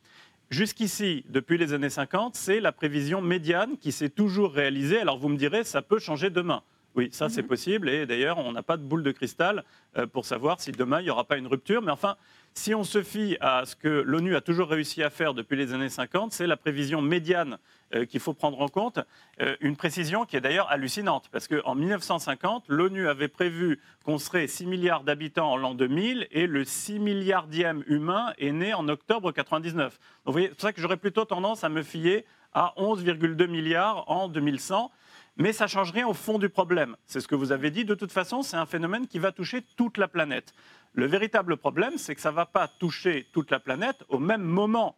Jusqu'ici, 0.50 1.24
depuis 1.30 1.58
les 1.58 1.72
années 1.72 1.90
50, 1.90 2.36
c'est 2.36 2.60
la 2.60 2.74
prévision 2.74 3.22
médiane 3.22 3.78
qui 3.78 3.94
s'est 3.94 4.10
toujours 4.10 4.52
réalisée. 4.52 5.00
Alors 5.00 5.18
vous 5.18 5.30
me 5.30 5.38
direz, 5.38 5.64
ça 5.64 5.82
peut 5.82 6.00
changer 6.00 6.30
demain. 6.30 6.62
Oui, 6.96 7.08
ça 7.14 7.30
c'est 7.30 7.42
mhm. 7.42 7.48
possible. 7.48 7.90
Et 7.90 8.06
d'ailleurs, 8.06 8.38
on 8.38 8.52
n'a 8.52 8.64
pas 8.64 8.76
de 8.76 8.84
boule 8.84 9.04
de 9.04 9.12
cristal 9.12 9.64
euh, 9.98 10.06
pour 10.08 10.26
savoir 10.26 10.60
si 10.60 10.74
demain 10.74 11.00
il 11.00 11.06
n'y 11.06 11.10
aura 11.10 11.24
pas 11.24 11.38
une 11.38 11.48
rupture. 11.48 11.82
Mais 11.82 11.92
enfin, 11.92 12.18
si 12.54 12.76
on 12.76 12.84
se 12.84 13.02
fie 13.02 13.38
à 13.40 13.66
ce 13.66 13.76
que 13.76 13.88
l'ONU 13.88 14.36
a 14.36 14.42
toujours 14.42 14.70
réussi 14.70 15.04
à 15.04 15.10
faire 15.10 15.34
depuis 15.34 15.56
les 15.56 15.74
années 15.74 15.90
50, 15.90 16.32
c'est 16.34 16.48
la 16.48 16.58
prévision 16.58 17.02
médiane 17.02 17.58
euh, 17.96 18.06
qu'il 18.06 18.20
faut 18.20 18.34
prendre 18.34 18.60
en 18.62 18.68
compte. 18.68 19.00
Euh, 19.42 19.56
une 19.62 19.76
précision 19.76 20.26
qui 20.26 20.36
est 20.36 20.42
d'ailleurs 20.42 20.70
hallucinante, 20.70 21.30
parce 21.32 21.48
qu'en 21.48 21.76
1950, 21.76 22.66
l'ONU 22.68 23.08
avait 23.08 23.28
prévu 23.28 23.80
qu'on 24.06 24.18
serait 24.18 24.48
6 24.48 24.66
milliards 24.66 25.04
d'habitants 25.04 25.52
en 25.52 25.58
l'an 25.58 25.74
2000 25.74 26.28
et 26.32 26.46
le 26.46 26.66
6 26.66 27.00
milliardième 27.00 27.84
humain 27.88 28.34
est 28.38 28.52
né 28.52 28.74
en 28.74 28.88
octobre 28.90 29.32
99. 29.32 29.94
Donc 29.94 30.00
vous 30.26 30.32
voyez, 30.34 30.48
c'est 30.48 30.56
pour 30.56 30.62
ça 30.62 30.74
que 30.74 30.82
j'aurais 30.82 30.98
plutôt 30.98 31.26
tendance 31.26 31.64
à 31.64 31.70
me 31.70 31.84
fier 31.84 32.26
à 32.54 32.74
11,2 32.78 33.48
milliards 33.48 34.10
en 34.10 34.28
2100. 34.28 34.92
Mais 35.38 35.54
ça 35.54 35.66
ne 35.66 35.70
change 35.70 35.92
rien 35.92 36.08
au 36.08 36.14
fond 36.14 36.38
du 36.38 36.50
problème. 36.50 36.96
C'est 37.06 37.22
ce 37.22 37.28
que 37.28 37.36
vous 37.36 37.52
avez 37.52 37.72
dit. 37.72 37.86
De 37.86 37.96
toute 37.96 38.12
façon, 38.12 38.42
c'est 38.42 38.58
un 38.58 38.66
phénomène 38.66 39.08
qui 39.08 39.20
va 39.20 39.32
toucher 39.32 39.64
toute 39.78 39.98
la 39.98 40.08
planète. 40.08 40.54
Le 40.94 41.06
véritable 41.06 41.58
problème, 41.58 41.98
c'est 41.98 42.16
que 42.16 42.22
ça 42.22 42.32
ne 42.32 42.36
va 42.36 42.46
pas 42.46 42.68
toucher 42.68 43.28
toute 43.32 43.50
la 43.50 43.60
planète 43.60 44.04
au 44.10 44.20
même 44.20 44.44
moment. 44.44 44.98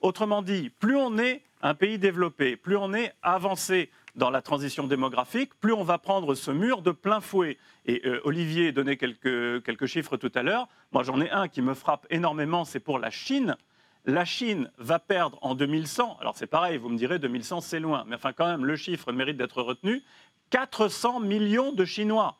Autrement 0.00 0.42
dit, 0.42 0.70
plus 0.70 0.96
on 0.96 1.18
est 1.18 1.42
un 1.62 1.74
pays 1.74 1.98
développé, 1.98 2.56
plus 2.56 2.76
on 2.76 2.92
est 2.94 3.12
avancé 3.22 3.90
dans 4.16 4.30
la 4.30 4.42
transition 4.42 4.86
démographique, 4.86 5.54
plus 5.60 5.72
on 5.72 5.82
va 5.82 5.98
prendre 5.98 6.34
ce 6.34 6.50
mur 6.50 6.82
de 6.82 6.92
plein 6.92 7.20
fouet. 7.20 7.58
Et 7.86 8.02
euh, 8.06 8.20
Olivier 8.24 8.70
donnait 8.72 8.96
quelques, 8.96 9.62
quelques 9.64 9.86
chiffres 9.86 10.16
tout 10.16 10.30
à 10.34 10.42
l'heure. 10.42 10.68
Moi, 10.92 11.02
j'en 11.02 11.20
ai 11.20 11.30
un 11.30 11.48
qui 11.48 11.62
me 11.62 11.74
frappe 11.74 12.06
énormément, 12.10 12.64
c'est 12.64 12.80
pour 12.80 12.98
la 12.98 13.10
Chine. 13.10 13.56
La 14.06 14.24
Chine 14.26 14.70
va 14.76 14.98
perdre 14.98 15.38
en 15.40 15.54
2100, 15.54 16.18
alors 16.20 16.36
c'est 16.36 16.46
pareil, 16.46 16.76
vous 16.76 16.90
me 16.90 16.98
direz 16.98 17.18
2100 17.18 17.62
c'est 17.62 17.80
loin, 17.80 18.04
mais 18.06 18.16
enfin 18.16 18.34
quand 18.34 18.46
même 18.46 18.66
le 18.66 18.76
chiffre 18.76 19.12
mérite 19.12 19.38
d'être 19.38 19.62
retenu, 19.62 20.02
400 20.50 21.20
millions 21.20 21.72
de 21.72 21.84
Chinois. 21.86 22.38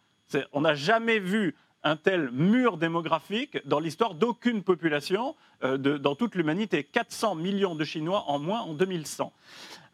On 0.52 0.60
n'a 0.60 0.74
jamais 0.74 1.18
vu 1.18 1.54
un 1.84 1.96
tel 1.96 2.30
mur 2.32 2.78
démographique 2.78 3.58
dans 3.66 3.78
l'histoire 3.78 4.14
d'aucune 4.14 4.62
population 4.62 5.36
euh, 5.62 5.76
dans 5.76 6.14
toute 6.14 6.34
l'humanité. 6.34 6.82
400 6.82 7.34
millions 7.36 7.74
de 7.74 7.84
Chinois 7.84 8.24
en 8.26 8.38
moins 8.38 8.62
en 8.62 8.72
2100. 8.72 9.32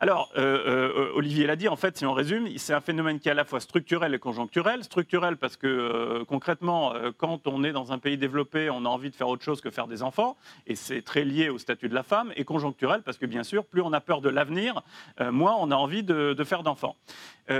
Alors, 0.03 0.31
euh, 0.39 0.95
euh, 0.97 1.13
Olivier 1.15 1.47
l'a 1.47 1.57
dit, 1.57 1.69
en 1.69 1.77
fait, 1.77 1.99
si 1.99 2.07
on 2.07 2.15
résume, 2.15 2.49
c'est 2.57 2.73
un 2.73 2.81
phénomène 2.81 3.19
qui 3.19 3.29
est 3.29 3.33
à 3.33 3.35
la 3.35 3.45
fois 3.45 3.61
structurel 3.61 4.15
et 4.15 4.19
conjoncturel. 4.19 4.83
Structurel 4.85 5.37
parce 5.37 5.57
que 5.57 6.23
concrètement, 6.29 6.95
quand 7.19 7.47
on 7.47 7.65
est 7.65 7.73
dans 7.73 7.93
un 7.93 7.99
pays 7.99 8.17
développé, 8.17 8.71
on 8.71 8.87
a 8.87 8.89
envie 8.89 9.11
de 9.11 9.17
faire 9.17 9.29
autre 9.29 9.45
chose 9.45 9.61
que 9.61 9.71
faire 9.71 9.89
des 9.89 10.03
enfants, 10.03 10.37
et 10.67 10.75
c'est 10.75 11.03
très 11.03 11.25
lié 11.25 11.51
au 11.51 11.59
statut 11.59 11.89
de 11.89 11.95
la 11.95 12.03
femme. 12.03 12.33
Et 12.37 12.45
conjoncturel 12.45 13.03
parce 13.03 13.19
que, 13.19 13.27
bien 13.27 13.43
sûr, 13.43 13.67
plus 13.67 13.83
on 13.83 13.93
a 13.93 14.01
peur 14.01 14.23
de 14.23 14.31
l'avenir, 14.31 14.83
moins 15.21 15.57
on 15.59 15.71
a 15.71 15.77
envie 15.77 16.03
de, 16.03 16.33
de 16.33 16.45
faire 16.45 16.63
d'enfants. 16.63 16.97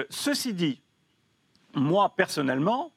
ceci 0.09 0.55
dit, 0.55 0.81
moi, 1.75 2.15
personnellement, 2.17 2.93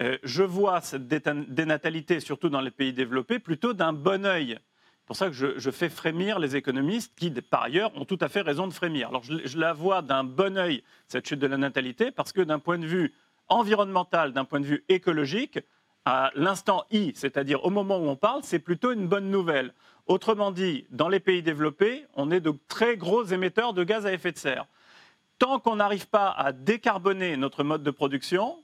euh, 0.00 0.18
je 0.22 0.42
vois 0.42 0.80
cette 0.80 1.08
dénatalité, 1.08 2.20
surtout 2.20 2.48
dans 2.48 2.60
les 2.60 2.70
pays 2.70 2.92
développés, 2.92 3.38
plutôt 3.38 3.72
d'un 3.72 3.92
bon 3.92 4.24
œil. 4.24 4.58
C'est 4.58 5.06
pour 5.06 5.16
ça 5.16 5.28
que 5.28 5.58
je, 5.58 5.70
fais 5.70 5.88
frémir 5.88 6.38
les 6.38 6.54
économistes 6.54 7.14
qui, 7.16 7.30
par 7.30 7.62
ailleurs, 7.62 7.90
ont 7.96 8.04
tout 8.04 8.18
à 8.20 8.28
fait 8.28 8.42
raison 8.42 8.66
de 8.66 8.72
frémir. 8.72 9.08
Alors 9.08 9.22
je, 9.22 9.58
la 9.58 9.72
vois 9.72 10.02
d'un 10.02 10.22
bon 10.22 10.58
œil, 10.58 10.82
cette 11.08 11.26
chute 11.26 11.38
de 11.38 11.46
la 11.46 11.56
natalité, 11.56 12.10
parce 12.10 12.32
que 12.32 12.42
d'un 12.42 12.58
point 12.58 12.78
de 12.78 12.86
vue 12.86 13.14
environnemental, 13.48 14.32
d'un 14.32 14.44
point 14.44 14.60
de 14.60 14.66
vue 14.66 14.84
écologique, 14.88 15.60
à 16.04 16.30
l'instant 16.34 16.84
I, 16.90 17.12
c'est-à-dire 17.14 17.64
au 17.64 17.70
moment 17.70 17.98
où 17.98 18.06
on 18.06 18.16
parle, 18.16 18.42
c'est 18.44 18.58
plutôt 18.58 18.92
une 18.92 19.08
bonne 19.08 19.30
nouvelle. 19.30 19.72
Autrement 20.06 20.52
dit, 20.52 20.86
dans 20.90 21.08
les 21.08 21.20
pays 21.20 21.42
développés, 21.42 22.06
on 22.14 22.30
est 22.30 22.40
de 22.40 22.54
très 22.68 22.96
gros 22.96 23.24
émetteurs 23.24 23.72
de 23.72 23.84
gaz 23.84 24.06
à 24.06 24.12
effet 24.12 24.32
de 24.32 24.38
serre. 24.38 24.66
Tant 25.38 25.58
qu'on 25.58 25.76
n'arrive 25.76 26.08
pas 26.08 26.30
à 26.30 26.52
décarboner 26.52 27.36
notre 27.36 27.64
mode 27.64 27.82
de 27.82 27.90
production, 27.90 28.58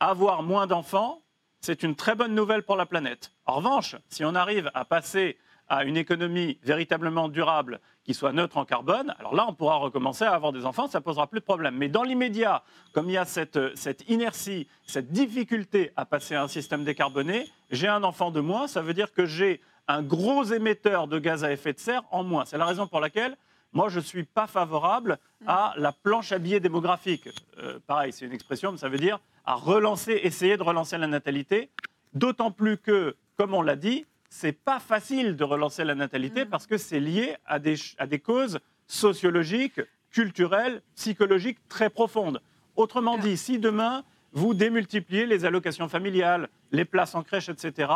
avoir 0.00 0.42
moins 0.42 0.66
d'enfants, 0.66 1.22
c'est 1.60 1.82
une 1.82 1.96
très 1.96 2.14
bonne 2.14 2.34
nouvelle 2.34 2.62
pour 2.62 2.76
la 2.76 2.86
planète. 2.86 3.32
En 3.46 3.56
revanche, 3.56 3.96
si 4.08 4.24
on 4.24 4.34
arrive 4.34 4.70
à 4.74 4.84
passer 4.84 5.38
à 5.68 5.84
une 5.84 5.96
économie 5.96 6.58
véritablement 6.62 7.28
durable 7.28 7.80
qui 8.04 8.14
soit 8.14 8.32
neutre 8.32 8.56
en 8.56 8.64
carbone, 8.64 9.14
alors 9.18 9.34
là, 9.34 9.44
on 9.46 9.52
pourra 9.52 9.76
recommencer 9.76 10.24
à 10.24 10.32
avoir 10.32 10.52
des 10.52 10.64
enfants, 10.64 10.88
ça 10.88 11.00
posera 11.00 11.26
plus 11.26 11.40
de 11.40 11.44
problème. 11.44 11.76
Mais 11.76 11.88
dans 11.88 12.04
l'immédiat, 12.04 12.62
comme 12.92 13.10
il 13.10 13.12
y 13.12 13.18
a 13.18 13.26
cette, 13.26 13.76
cette, 13.76 14.08
inertie, 14.08 14.66
cette 14.86 15.12
difficulté 15.12 15.92
à 15.96 16.06
passer 16.06 16.34
à 16.34 16.42
un 16.42 16.48
système 16.48 16.84
décarboné, 16.84 17.46
j'ai 17.70 17.88
un 17.88 18.02
enfant 18.02 18.30
de 18.30 18.40
moins, 18.40 18.66
ça 18.66 18.80
veut 18.80 18.94
dire 18.94 19.12
que 19.12 19.26
j'ai 19.26 19.60
un 19.88 20.02
gros 20.02 20.44
émetteur 20.44 21.06
de 21.06 21.18
gaz 21.18 21.44
à 21.44 21.52
effet 21.52 21.74
de 21.74 21.78
serre 21.78 22.04
en 22.10 22.24
moins. 22.24 22.44
C'est 22.46 22.58
la 22.58 22.66
raison 22.66 22.86
pour 22.86 23.00
laquelle 23.00 23.36
moi, 23.72 23.88
je 23.90 23.98
ne 23.98 24.04
suis 24.04 24.24
pas 24.24 24.46
favorable 24.46 25.18
à 25.46 25.74
la 25.76 25.92
planche 25.92 26.32
à 26.32 26.38
billets 26.38 26.60
démographique. 26.60 27.28
Euh, 27.58 27.78
pareil, 27.86 28.12
c'est 28.12 28.24
une 28.24 28.32
expression, 28.32 28.72
mais 28.72 28.78
ça 28.78 28.88
veut 28.88 28.98
dire 28.98 29.20
à 29.48 29.54
relancer, 29.54 30.20
essayer 30.24 30.58
de 30.58 30.62
relancer 30.62 30.98
la 30.98 31.06
natalité. 31.06 31.70
D'autant 32.12 32.50
plus 32.50 32.76
que, 32.76 33.16
comme 33.38 33.54
on 33.54 33.62
l'a 33.62 33.76
dit, 33.76 34.04
c'est 34.28 34.52
pas 34.52 34.78
facile 34.78 35.36
de 35.36 35.44
relancer 35.44 35.84
la 35.84 35.94
natalité 35.94 36.44
mm. 36.44 36.48
parce 36.50 36.66
que 36.66 36.76
c'est 36.76 37.00
lié 37.00 37.34
à 37.46 37.58
des, 37.58 37.76
à 37.96 38.06
des 38.06 38.18
causes 38.18 38.58
sociologiques, 38.86 39.80
culturelles, 40.10 40.82
psychologiques 40.96 41.66
très 41.70 41.88
profondes. 41.88 42.42
Autrement 42.76 43.16
dit, 43.16 43.38
si 43.38 43.58
demain 43.58 44.04
vous 44.34 44.52
démultipliez 44.52 45.24
les 45.24 45.46
allocations 45.46 45.88
familiales, 45.88 46.50
les 46.70 46.84
places 46.84 47.14
en 47.14 47.22
crèche, 47.22 47.48
etc., 47.48 47.90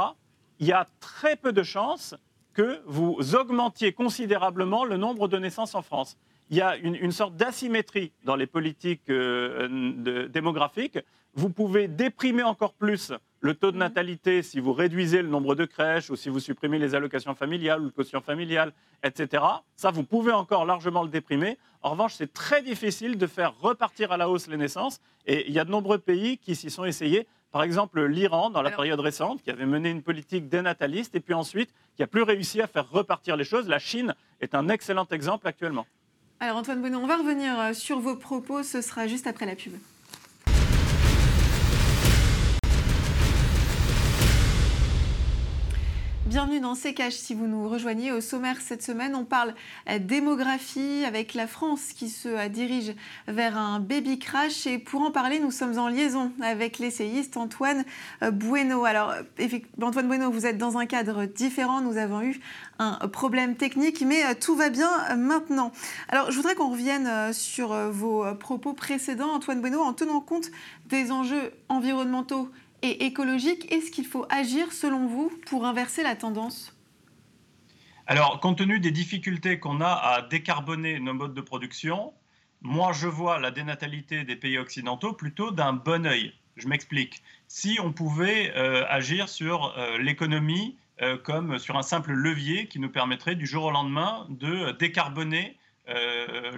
il 0.59 0.67
y 0.67 0.73
a 0.73 0.87
très 1.01 1.37
peu 1.37 1.53
de 1.53 1.63
chances 1.63 2.15
que 2.55 2.81
vous 2.87 3.35
augmentiez 3.35 3.93
considérablement 3.93 4.87
le 4.87 4.97
nombre 4.97 5.29
de 5.29 5.37
naissances 5.37 5.75
en 5.75 5.83
France 5.83 6.17
il 6.53 6.59
y 6.59 6.61
a 6.61 6.77
une, 6.77 7.13
sorte 7.13 7.35
d'asymétrie 7.35 8.13
dans 8.25 8.37
les 8.37 8.47
politiques 8.47 9.09
euh, 9.09 10.29
démographiques. 10.29 10.99
Vous 11.33 11.49
pouvez 11.49 11.89
déprimer 11.89 12.43
encore 12.43 12.75
plus 12.75 13.11
le 13.41 13.55
taux 13.55 13.71
de 13.71 13.77
mhm. 13.77 13.85
natalité 13.85 14.43
si 14.43 14.61
vous 14.61 14.75
réduisez 14.75 15.23
le 15.23 15.29
nombre 15.29 15.55
de 15.55 15.65
crèches 15.65 16.11
ou 16.11 16.17
si 16.17 16.29
vous 16.29 16.41
supprimez 16.41 16.79
les 16.79 16.95
allocations 16.95 17.35
familiales 17.35 17.81
ou 17.81 17.85
le 17.87 17.91
quotient 17.91 18.21
familial, 18.21 18.75
etc. 19.03 19.43
Ça, 19.77 19.91
vous 19.91 20.05
pouvez 20.05 20.31
encore 20.31 20.67
largement 20.67 21.03
le 21.03 21.09
déprimer. 21.09 21.57
En 21.81 21.93
revanche, 21.93 22.13
c'est 22.17 22.35
très 22.35 22.61
difficile 22.61 23.17
de 23.17 23.27
faire 23.27 23.59
repartir 23.59 24.13
à 24.13 24.19
la 24.19 24.29
hausse 24.29 24.47
les 24.47 24.59
naissances. 24.59 25.01
Et 25.25 25.49
il 25.49 25.55
y 25.55 25.59
a 25.59 25.65
de 25.65 25.71
nombreux 25.71 25.97
pays 25.97 26.37
qui 26.37 26.55
s'y 26.55 26.69
sont 26.69 26.85
essayés. 26.85 27.27
Par 27.51 27.63
exemple, 27.63 28.05
l'Iran, 28.05 28.51
dans 28.51 28.61
la 28.61 28.71
période 28.71 29.01
récente, 29.01 29.43
qui 29.43 29.51
avait 29.51 29.65
mené 29.65 29.89
une 29.89 30.03
politique 30.03 30.51
dénataliste 30.51 31.15
et 31.15 31.21
puis 31.21 31.33
ensuite 31.33 31.73
qui 31.97 32.03
a 32.03 32.07
plus 32.07 32.23
réussi 32.23 32.61
à 32.61 32.67
faire 32.67 32.91
repartir 32.91 33.39
les 33.39 33.45
choses. 33.45 33.69
La 33.69 33.79
Chine 33.79 34.15
est 34.43 34.55
un 34.55 34.69
excellent 34.69 35.07
exemple 35.11 35.49
actuellement. 35.49 35.87
Alors 36.43 36.57
Antoine 36.57 36.83
Bonneau, 36.83 36.99
on 36.99 37.07
va 37.07 37.19
revenir 37.19 37.57
euh, 37.61 37.73
sur 37.73 38.01
vos 38.01 38.17
propos, 38.17 38.65
ce 38.65 38.81
sera 38.81 39.07
juste 39.07 39.29
après 39.29 39.47
la 39.47 39.55
pub. 39.55 39.75
Bienvenue 46.33 46.61
dans 46.61 46.75
C'est 46.75 46.95
Cash 46.95 47.13
si 47.13 47.35
vous 47.35 47.47
nous 47.47 47.69
rejoignez. 47.69 48.11
Au 48.11 48.23
sommaire 48.23 48.57
cette 48.63 48.83
semaine, 48.83 49.15
on 49.15 49.27
parle 49.27 49.55
euh, 49.91 49.99
démographie 49.99 51.05
avec 51.07 51.35
la 51.35 51.47
France 51.47 51.93
qui 51.95 52.09
se 52.09 52.27
euh, 52.27 52.49
dirige 52.49 52.95
vers 53.29 53.59
un 53.59 53.81
baby 53.81 54.19
crash. 54.19 54.67
Et 54.67 54.79
pour 54.79 55.03
en 55.03 55.11
parler, 55.11 55.41
nous 55.41 55.51
sommes 55.51 55.79
en 55.79 55.89
liaison 55.89 56.33
avec 56.41 56.79
l'essayiste 56.79 57.37
Antoine 57.37 57.85
euh, 58.23 58.31
Bueno. 58.31 58.87
Alors, 58.87 59.13
Antoine 59.83 60.09
Bueno, 60.09 60.31
vous 60.31 60.47
êtes 60.47 60.57
dans 60.57 60.79
un 60.79 60.87
cadre 60.87 61.27
différent. 61.27 61.83
Nous 61.83 61.99
avons 61.99 62.23
eu 62.23 62.41
un 62.79 62.97
problème 63.09 63.55
technique, 63.55 64.01
mais 64.01 64.35
tout 64.37 64.57
va 64.57 64.71
bien 64.71 65.15
maintenant. 65.17 65.71
Alors, 66.09 66.31
je 66.31 66.37
voudrais 66.37 66.55
qu'on 66.55 66.71
revienne 66.71 67.35
sur 67.35 67.75
vos 67.91 68.25
propos 68.37 68.73
précédents, 68.73 69.35
Antoine 69.35 69.61
Bueno, 69.61 69.83
en 69.83 69.93
tenant 69.93 70.23
compte 70.23 70.51
des 70.89 71.13
enjeux 71.13 71.53
environnementaux 71.69 72.49
et 72.83 73.05
écologique. 73.07 73.73
Est-ce 73.73 73.91
qu'il 73.91 74.07
faut 74.07 74.27
agir, 74.31 74.73
selon 74.73 75.07
vous, 75.07 75.33
pour 75.47 75.65
inverser 75.65 76.03
la 76.03 76.17
tendance? 76.17 76.77
Alors, 78.07 78.41
compte 78.41 78.59
tenu 78.59 78.81
des 78.81 78.91
difficultés 78.91 79.59
qu'on 79.59 79.81
a 79.81 79.93
à 79.93 80.23
décarboner 80.23 80.99
nos 81.01 81.15
modes 81.15 81.35
de 81.35 81.41
production, 81.41 82.13
moi, 82.61 82.93
je 82.93 83.09
vois 83.09 83.41
la 83.41 83.51
dénatalité 83.51 84.23
des 84.23 84.37
pays 84.37 84.57
occidentaux 84.57 85.13
plutôt 85.13 85.51
d'un 85.51 85.73
bon 85.73 86.07
œil. 86.07 86.33
Je 86.57 86.69
m'explique. 86.69 87.23
Si 87.49 87.79
on 87.83 87.93
pouvait 87.93 88.53
euh, 88.57 88.85
agir 88.89 89.29
sur 89.29 89.77
euh, 89.77 89.99
l'économie 89.99 90.77
euh, 91.01 91.17
comme 91.17 91.59
sur 91.59 91.77
un 91.77 91.83
simple 91.83 92.13
levier 92.13 92.69
qui 92.69 92.79
nous 92.79 92.91
permettrait 92.91 93.35
du 93.35 93.47
jour 93.47 93.65
au 93.65 93.71
lendemain 93.71 94.27
de 94.31 94.73
décarboner 94.73 95.59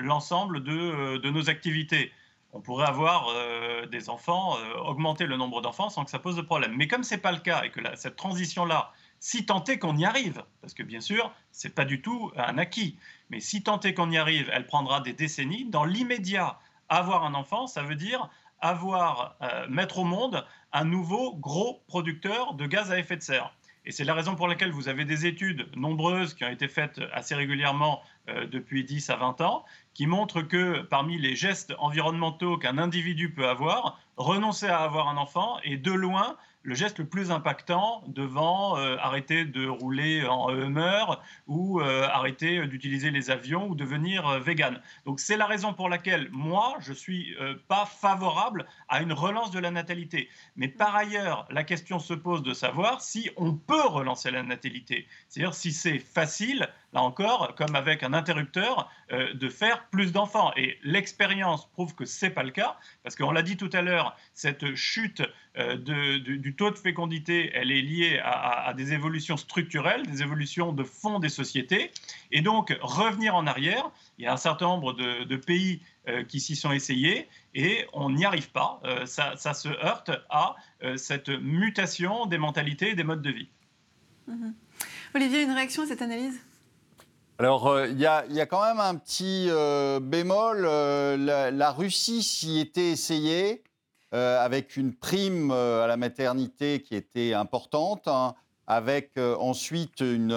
l'ensemble 0.00 0.62
de, 0.62 1.16
de, 1.16 1.30
nos 1.30 1.48
activités 1.48 2.12
on 2.54 2.60
pourrait 2.60 2.86
avoir 2.86 3.28
euh, 3.30 3.84
des 3.86 4.08
enfants, 4.08 4.56
euh, 4.56 4.78
augmenter 4.78 5.26
le 5.26 5.36
nombre 5.36 5.60
d'enfants 5.60 5.90
sans 5.90 6.04
que 6.04 6.10
ça 6.10 6.20
pose 6.20 6.36
de 6.36 6.42
problème. 6.42 6.72
Mais 6.76 6.86
comme 6.86 7.02
ce 7.02 7.14
n'est 7.14 7.20
pas 7.20 7.32
le 7.32 7.40
cas 7.40 7.64
et 7.64 7.70
que 7.70 7.80
cette 7.96 8.16
transition-là, 8.16 8.92
si 9.18 9.44
tant 9.44 9.62
est 9.64 9.78
qu'on 9.78 9.96
y 9.96 10.04
arrive, 10.04 10.44
parce 10.60 10.72
que 10.72 10.84
bien 10.84 11.00
sûr, 11.00 11.32
ce 11.50 11.66
n'est 11.66 11.74
pas 11.74 11.84
du 11.84 12.00
tout 12.00 12.30
un 12.36 12.56
acquis, 12.56 12.96
mais 13.28 13.40
si 13.40 13.62
tant 13.62 13.80
est 13.80 13.92
qu'on 13.92 14.10
y 14.10 14.16
arrive, 14.16 14.48
elle 14.52 14.66
prendra 14.66 15.00
des 15.00 15.12
décennies. 15.12 15.64
Dans 15.68 15.84
l'immédiat, 15.84 16.58
avoir 16.88 17.24
un 17.24 17.34
enfant, 17.34 17.66
ça 17.66 17.82
veut 17.82 17.96
dire 17.96 18.30
euh, 18.62 19.66
mettre 19.68 19.98
au 19.98 20.04
monde 20.04 20.46
un 20.72 20.84
nouveau 20.84 21.34
gros 21.34 21.82
producteur 21.88 22.54
de 22.54 22.66
gaz 22.66 22.90
à 22.92 22.98
effet 22.98 23.16
de 23.16 23.22
serre. 23.22 23.52
Et 23.86 23.92
c'est 23.92 24.04
la 24.04 24.14
raison 24.14 24.34
pour 24.34 24.48
laquelle 24.48 24.70
vous 24.70 24.88
avez 24.88 25.04
des 25.04 25.26
études 25.26 25.66
nombreuses 25.76 26.34
qui 26.34 26.44
ont 26.44 26.50
été 26.50 26.68
faites 26.68 27.00
assez 27.12 27.34
régulièrement 27.34 28.02
depuis 28.50 28.82
10 28.84 29.10
à 29.10 29.16
20 29.16 29.42
ans, 29.42 29.64
qui 29.92 30.06
montre 30.06 30.40
que 30.40 30.80
parmi 30.80 31.18
les 31.18 31.36
gestes 31.36 31.74
environnementaux 31.78 32.56
qu'un 32.56 32.78
individu 32.78 33.30
peut 33.30 33.46
avoir, 33.46 34.00
renoncer 34.16 34.66
à 34.66 34.78
avoir 34.78 35.08
un 35.08 35.18
enfant 35.18 35.58
est 35.64 35.76
de 35.76 35.92
loin 35.92 36.38
le 36.64 36.74
geste 36.74 36.98
le 36.98 37.04
plus 37.06 37.30
impactant 37.30 38.02
devant 38.08 38.78
euh, 38.78 38.96
arrêter 38.98 39.44
de 39.44 39.68
rouler 39.68 40.26
en 40.26 40.48
Hummer 40.50 41.04
ou 41.46 41.80
euh, 41.80 42.08
arrêter 42.08 42.66
d'utiliser 42.66 43.10
les 43.10 43.30
avions 43.30 43.68
ou 43.68 43.74
devenir 43.74 44.26
euh, 44.26 44.38
vegan. 44.40 44.80
Donc 45.04 45.20
c'est 45.20 45.36
la 45.36 45.46
raison 45.46 45.74
pour 45.74 45.90
laquelle 45.90 46.28
moi 46.32 46.76
je 46.80 46.92
suis 46.92 47.36
pas 47.68 47.84
favorable 47.84 48.66
à 48.88 49.02
une 49.02 49.12
relance 49.12 49.50
de 49.50 49.58
la 49.58 49.70
natalité. 49.70 50.28
Mais 50.56 50.68
par 50.68 50.96
ailleurs, 50.96 51.46
la 51.50 51.64
question 51.64 51.98
se 51.98 52.14
pose 52.14 52.42
de 52.42 52.54
savoir 52.54 53.02
si 53.02 53.30
on 53.36 53.54
peut 53.54 53.86
relancer 53.86 54.30
la 54.30 54.42
natalité, 54.42 55.06
c'est-à-dire 55.28 55.54
si 55.54 55.72
c'est 55.72 55.98
facile 55.98 56.68
là 56.94 57.02
encore, 57.02 57.54
comme 57.56 57.74
avec 57.74 58.02
un 58.02 58.12
interrupteur, 58.12 58.90
de 59.10 59.48
faire 59.48 59.84
plus 59.88 60.12
d'enfants. 60.12 60.52
Et 60.56 60.78
l'expérience 60.82 61.66
prouve 61.72 61.94
que 61.94 62.04
ce 62.04 62.26
n'est 62.26 62.30
pas 62.30 62.42
le 62.42 62.50
cas, 62.50 62.76
parce 63.02 63.16
qu'on 63.16 63.32
l'a 63.32 63.42
dit 63.42 63.56
tout 63.56 63.70
à 63.72 63.82
l'heure, 63.82 64.16
cette 64.32 64.74
chute 64.74 65.22
du 65.56 66.54
taux 66.56 66.70
de 66.70 66.78
fécondité, 66.78 67.50
elle 67.54 67.70
est 67.70 67.82
liée 67.82 68.20
à, 68.22 68.72
des 68.74 68.92
évolutions 68.92 69.36
structurelles, 69.36 70.06
des 70.06 70.22
évolutions 70.22 70.72
de 70.72 70.84
fond 70.84 71.18
des 71.18 71.28
sociétés. 71.28 71.90
Et 72.30 72.40
donc, 72.40 72.76
revenir 72.80 73.34
en 73.34 73.46
arrière, 73.46 73.90
il 74.18 74.24
y 74.24 74.26
a 74.26 74.32
un 74.32 74.38
certain 74.38 74.66
nombre 74.66 74.92
de, 74.92 75.36
pays 75.36 75.80
euh, 76.08 76.24
qui 76.24 76.40
s'y 76.40 76.56
sont 76.56 76.72
essayés 76.72 77.28
et 77.54 77.86
on 77.92 78.10
n'y 78.10 78.24
arrive 78.24 78.50
pas. 78.50 78.80
Euh, 78.84 79.06
ça, 79.06 79.36
se 79.36 79.68
heurte 79.68 80.10
à 80.30 80.56
euh, 80.82 80.96
cette 80.96 81.28
mutation 81.28 82.26
des 82.26 82.38
mentalités 82.38 82.90
et 82.90 82.94
des 82.94 83.04
modes 83.04 83.22
de 83.22 83.30
vie. 83.30 83.48
Mm-hmm. 84.30 84.52
Olivier, 85.14 85.42
une 85.42 85.50
réaction 85.50 85.82
à 85.82 85.86
cette 85.86 86.02
analyse? 86.02 86.40
Alors, 87.38 87.84
il 87.86 87.98
y, 87.98 88.06
a 88.06 88.46
quand 88.46 88.64
même 88.64 88.78
un 88.78 88.94
petit 88.94 89.48
bémol. 90.02 90.62
La, 90.62 91.50
la, 91.50 91.72
Russie 91.72 92.22
s'y 92.22 92.60
était 92.60 92.90
essayée. 92.92 93.64
avec 94.12 94.76
une 94.76 94.94
prime 94.94 95.50
à 95.50 95.88
la 95.88 95.96
maternité 95.96 96.80
qui 96.80 96.94
était 96.94 97.34
importante, 97.34 98.06
hein, 98.06 98.34
avec 98.68 99.18
ensuite 99.18 100.00
une, 100.00 100.28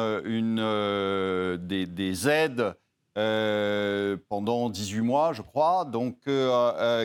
des, 1.62 2.29
aides 2.29 2.75
pendant 3.13 4.69
18 4.69 5.01
mois, 5.01 5.33
je 5.33 5.43
crois, 5.43 5.86
donc, 5.86 6.17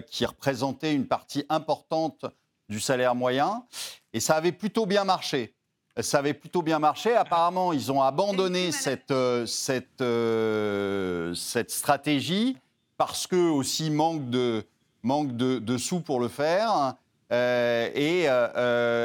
qui 0.07 0.25
représentaient 0.25 0.95
une 0.95 1.07
partie 1.07 1.45
importante 1.51 2.25
du 2.71 2.81
salaire 2.81 3.15
moyen. 3.15 3.67
Et 4.15 4.21
ça 4.21 4.37
avait 4.37 4.53
plutôt 4.53 4.87
bien 4.87 5.05
marché 5.05 5.55
ça 6.01 6.19
avait 6.19 6.35
plutôt 6.35 6.63
bien 6.63 6.79
marché. 6.79 7.15
Apparemment, 7.15 7.73
ils 7.73 7.93
ont 7.93 8.03
abandonné 8.03 8.73
cette, 8.73 9.11
euh, 9.11 9.45
cette, 9.47 10.01
euh, 10.01 11.35
cette 11.35 11.71
stratégie 11.71 12.57
parce 12.97 13.27
que 13.27 13.37
aussi 13.37 13.91
manque 13.91 14.31
de, 14.31 14.65
manque 15.03 15.37
de, 15.37 15.77
sous 15.77 16.01
pour 16.01 16.21
le 16.21 16.29
faire. 16.29 16.95
Euh, 17.33 17.91
et 17.95 18.29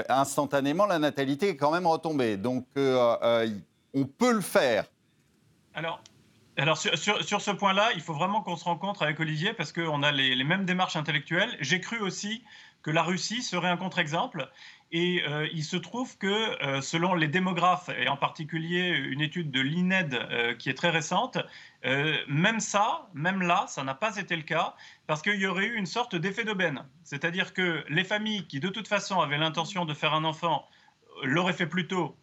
instantanément, 0.10 0.86
la 0.86 1.00
natalité 1.00 1.50
est 1.50 1.58
quand 1.58 1.72
même 1.72 1.88
retombée. 1.88 2.38
Donc, 2.38 2.66
on 2.76 4.06
peut 4.06 4.34
le 4.34 4.42
faire. 4.42 4.86
Alors, 5.74 6.02
alors 6.58 6.78
sur, 6.78 6.98
sur, 6.98 7.42
ce 7.42 7.52
point-là, 7.52 7.90
il 7.96 8.02
faut 8.02 8.14
vraiment 8.14 8.42
qu'on 8.42 8.56
se 8.56 8.64
rencontre 8.64 9.04
avec 9.04 9.20
Olivier 9.20 9.54
parce 9.54 9.72
qu'on 9.72 10.04
a 10.04 10.12
les, 10.12 10.36
les, 10.36 10.44
mêmes 10.44 10.66
démarches 10.66 10.96
intellectuelles. 10.96 11.56
J'ai 11.60 11.80
cru 11.80 12.00
aussi 12.00 12.44
que 12.82 12.92
la 12.92 13.04
Russie 13.04 13.42
serait 13.42 13.70
un 13.70 13.78
contre-exemple. 13.78 14.50
Et 14.92 15.22
euh, 15.28 15.48
il 15.52 15.66
se 15.66 15.76
trouve 15.76 16.18
que, 16.18 16.64
euh, 16.66 16.82
selon 16.82 17.14
les 17.14 17.28
démographes, 17.28 17.90
et 17.90 18.08
en 18.08 18.16
particulier 18.16 18.88
une 18.88 19.20
étude 19.20 19.52
de 19.52 19.60
l'INED 19.60 20.14
euh, 20.14 20.54
qui 20.56 20.70
est 20.70 20.74
très 20.74 20.90
récente, 20.90 21.38
même 22.28 22.60
ça, 22.60 23.08
même 23.14 23.42
là, 23.42 23.66
ça 23.70 23.82
n'a 23.84 23.94
pas 23.94 24.18
été 24.18 24.36
le 24.36 24.42
cas, 24.42 24.76
parce 25.06 25.22
qu'il 25.22 25.40
y 25.40 25.48
aurait 25.48 25.68
eu 25.68 25.76
une 25.78 25.86
sorte 25.86 26.18
d'effet 26.18 26.44
d'aubaine. 26.44 26.86
C'est-à-dire 27.04 27.54
que 27.54 27.86
les 27.88 28.04
familles 28.04 28.46
qui, 28.46 28.60
de 28.60 28.68
toute 28.68 28.90
façon, 28.90 29.22
avaient 29.22 29.38
l'intention 29.38 29.86
de 29.86 29.94
faire 29.94 30.14
un 30.14 30.26
enfant, 30.26 30.68
l'auraient 31.24 31.54
fait 31.54 31.68
plus 31.68 31.88
tôt 31.88 32.18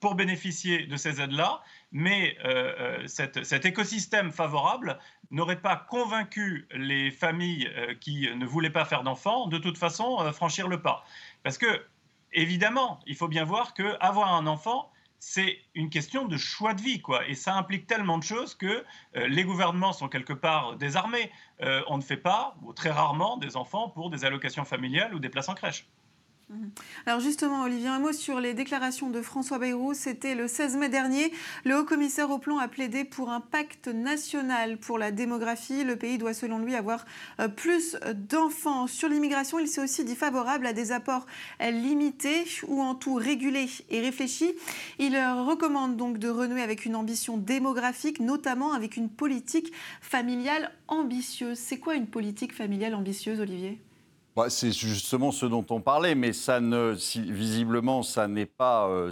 pour 0.00 0.16
bénéficier 0.16 0.86
de 0.86 0.96
ces 0.96 1.20
aides-là, 1.20 1.62
mais 1.92 2.36
cet 3.06 3.64
écosystème 3.64 4.32
favorable 4.32 4.98
n'aurait 5.30 5.60
pas 5.60 5.76
convaincu 5.76 6.66
les 6.72 7.12
familles 7.12 7.70
qui 8.00 8.28
ne 8.34 8.44
voulaient 8.44 8.70
pas 8.70 8.86
faire 8.86 9.04
d'enfants, 9.04 9.46
de 9.46 9.58
toute 9.58 9.78
façon, 9.78 10.18
franchir 10.32 10.66
le 10.66 10.82
pas. 10.82 11.04
Parce 11.44 11.58
que 11.58 11.80
évidemment, 12.32 13.00
il 13.06 13.16
faut 13.16 13.28
bien 13.28 13.44
voir 13.44 13.74
que 13.74 13.96
avoir 14.00 14.34
un 14.34 14.46
enfant, 14.46 14.90
c'est 15.18 15.58
une 15.74 15.90
question 15.90 16.26
de 16.26 16.36
choix 16.36 16.74
de 16.74 16.82
vie, 16.82 17.00
quoi. 17.00 17.26
Et 17.26 17.34
ça 17.34 17.54
implique 17.54 17.86
tellement 17.86 18.18
de 18.18 18.22
choses 18.22 18.54
que 18.54 18.84
euh, 19.16 19.26
les 19.28 19.44
gouvernements 19.44 19.92
sont 19.92 20.08
quelque 20.08 20.32
part 20.32 20.76
désarmés. 20.76 21.30
Euh, 21.62 21.82
on 21.88 21.96
ne 21.96 22.02
fait 22.02 22.16
pas, 22.16 22.56
ou 22.62 22.72
très 22.72 22.90
rarement, 22.90 23.36
des 23.36 23.56
enfants 23.56 23.88
pour 23.88 24.10
des 24.10 24.24
allocations 24.24 24.64
familiales 24.64 25.14
ou 25.14 25.18
des 25.18 25.28
places 25.28 25.48
en 25.48 25.54
crèche. 25.54 25.86
Mhm. 26.48 26.70
Alors 27.06 27.18
justement, 27.18 27.64
Olivier, 27.64 27.88
un 27.88 27.98
mot 27.98 28.12
sur 28.12 28.38
les 28.38 28.54
déclarations 28.54 29.10
de 29.10 29.20
François 29.20 29.58
Bayrou. 29.58 29.94
C'était 29.94 30.36
le 30.36 30.46
16 30.46 30.76
mai 30.76 30.88
dernier. 30.88 31.32
Le 31.64 31.76
haut-commissaire 31.76 32.30
au 32.30 32.38
plan 32.38 32.58
a 32.58 32.68
plaidé 32.68 33.02
pour 33.02 33.30
un 33.30 33.40
pacte 33.40 33.88
national 33.88 34.78
pour 34.78 34.96
la 34.96 35.10
démographie. 35.10 35.82
Le 35.82 35.96
pays 35.96 36.18
doit, 36.18 36.34
selon 36.34 36.60
lui, 36.60 36.76
avoir 36.76 37.04
euh, 37.40 37.48
plus 37.48 37.96
d'enfants. 38.14 38.86
Sur 38.86 39.08
l'immigration, 39.08 39.58
il 39.58 39.66
s'est 39.66 39.82
aussi 39.82 40.04
dit 40.04 40.14
favorable 40.14 40.68
à 40.68 40.72
des 40.72 40.92
apports 40.92 41.26
limités 41.60 42.44
ou 42.68 42.80
en 42.80 42.94
tout 42.94 43.14
régulés 43.14 43.68
et 43.90 44.00
réfléchis. 44.00 44.54
Il 45.00 45.16
euh, 45.16 45.42
recommande 45.42 45.96
donc 45.96 46.18
de 46.18 46.28
renouer 46.28 46.62
avec 46.62 46.84
une 46.84 46.94
ambition 46.94 47.38
démographique, 47.38 48.20
notamment 48.20 48.72
avec 48.72 48.96
une 48.96 49.10
politique 49.10 49.72
familiale 50.00 50.70
ambitieuse. 50.86 51.58
C'est 51.58 51.78
quoi 51.78 51.96
une 51.96 52.06
politique 52.06 52.54
familiale 52.54 52.94
ambitieuse, 52.94 53.40
Olivier? 53.40 53.80
Bah, 54.36 54.50
c'est 54.50 54.70
justement 54.70 55.32
ce 55.32 55.46
dont 55.46 55.64
on 55.70 55.80
parlait, 55.80 56.14
mais 56.14 56.32
ne, 56.60 56.92
visiblement, 57.32 58.02
ça 58.02 58.28
n'est 58.28 58.44
pas, 58.44 58.86
euh, 58.86 59.10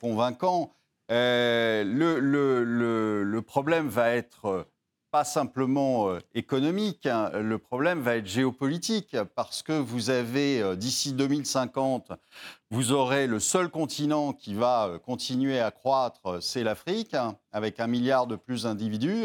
convaincant. 0.00 0.72
Euh, 1.12 1.84
le, 1.84 3.40
problème 3.42 3.86
va 3.86 4.10
être 4.10 4.46
euh, 4.46 4.64
pas 5.12 5.22
simplement 5.22 6.18
économique, 6.34 7.06
hein, 7.06 7.30
le 7.34 7.56
problème 7.58 8.00
va 8.00 8.16
être 8.16 8.26
géopolitique, 8.26 9.16
parce 9.36 9.62
que 9.62 9.72
vous 9.72 10.10
avez, 10.10 10.76
d'ici 10.76 11.12
2050, 11.12 12.10
vous 12.72 12.90
aurez 12.90 13.28
le 13.28 13.38
seul 13.38 13.70
continent 13.70 14.32
qui 14.32 14.54
va 14.54 14.98
continuer 15.06 15.60
à 15.60 15.70
croître, 15.70 16.42
c'est 16.42 16.64
l'Afrique, 16.64 17.14
hein, 17.14 17.36
avec 17.52 17.78
un 17.78 17.86
milliard 17.86 18.26
de 18.26 18.34
plus 18.34 18.64
d'individus, 18.64 19.24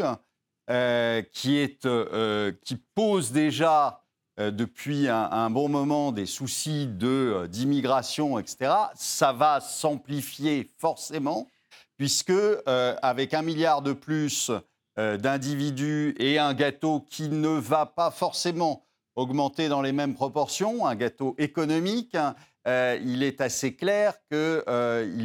qui 1.32 2.76
pose 2.94 3.32
déjà 3.32 4.03
euh, 4.40 4.50
depuis 4.50 5.08
un, 5.08 5.48
bon 5.50 5.68
moment 5.68 6.10
des 6.10 6.26
soucis 6.26 6.88
euh, 7.02 7.46
d'immigration, 7.46 8.36
etc., 8.40 8.72
ça 8.96 9.32
va 9.32 9.60
s'amplifier 9.60 10.72
forcément, 10.76 11.48
puisque 11.96 12.30
euh, 12.30 12.96
avec 13.00 13.32
un 13.32 13.42
milliard 13.42 13.82
de 13.82 13.92
plus 13.92 14.50
d'individus 14.96 16.14
et 16.20 16.38
un 16.38 16.54
gâteau 16.54 17.00
qui 17.00 17.28
ne 17.28 17.48
va 17.48 17.84
pas 17.84 18.12
forcément 18.12 18.86
augmenter 19.16 19.68
dans 19.68 19.82
les 19.82 19.90
mêmes 19.90 20.14
proportions, 20.14 20.86
un 20.86 20.94
gâteau 20.94 21.34
économique, 21.36 22.14
hein, 22.14 22.36
il 22.64 23.24
est 23.24 23.40
assez 23.40 23.74
clair 23.74 24.14
que 24.30 24.62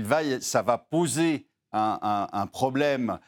va, 0.02 0.42
ça 0.42 0.64
va 0.64 0.80
poser 0.80 1.46
un 1.72 2.48
problème 2.52 3.20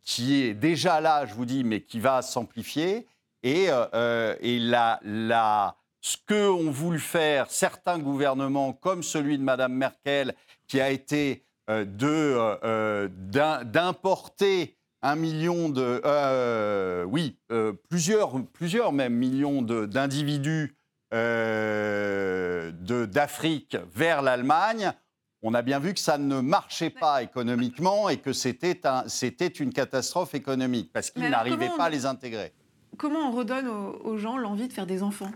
qui 0.00 0.40
est 0.40 0.54
déjà 0.54 1.02
là, 1.02 1.26
je 1.26 1.34
vous 1.34 1.44
dis, 1.44 1.62
mais 1.62 1.82
qui 1.82 2.00
va 2.00 2.22
s'amplifier. 2.22 3.06
Et, 3.42 3.70
euh, 3.70 3.86
euh, 3.94 4.36
et 4.40 4.58
la, 4.58 5.00
la, 5.02 5.76
ce 6.00 6.16
qu'ont 6.28 6.70
voulu 6.70 6.98
faire 6.98 7.50
certains 7.50 7.98
gouvernements, 7.98 8.72
comme 8.72 9.02
celui 9.02 9.36
de 9.38 9.42
Mme 9.42 9.74
Merkel, 9.74 10.34
qui 10.68 10.80
a 10.80 10.90
été 10.90 11.44
euh, 11.70 13.08
d'importer 13.64 14.76
un 15.02 15.16
million 15.16 15.68
de, 15.68 17.04
oui, 17.06 17.36
plusieurs, 17.88 18.40
plusieurs 18.52 18.92
même 18.92 19.14
millions 19.14 19.60
d'individus 19.62 20.76
d'Afrique 23.06 23.76
vers 23.92 24.22
l'Allemagne, 24.22 24.92
on 25.44 25.54
a 25.54 25.62
bien 25.62 25.80
vu 25.80 25.92
que 25.92 25.98
ça 25.98 26.18
ne 26.18 26.40
marchait 26.40 26.90
pas 26.90 27.24
économiquement 27.24 28.08
et 28.08 28.18
que 28.18 28.32
c'était 28.32 28.86
un, 28.86 29.04
une 29.58 29.72
catastrophe 29.72 30.34
économique 30.34 30.92
parce 30.92 31.10
qu'ils 31.10 31.28
n'arrivaient 31.28 31.72
pas 31.76 31.86
à 31.86 31.90
les 31.90 32.06
intégrer 32.06 32.52
comment 32.96 33.28
on 33.28 33.32
redonne 33.32 33.68
aux, 33.68 34.16
gens 34.18 34.36
l'envie 34.36 34.68
de 34.68 34.72
faire 34.72 34.86
des 34.86 35.02
enfants 35.02 35.30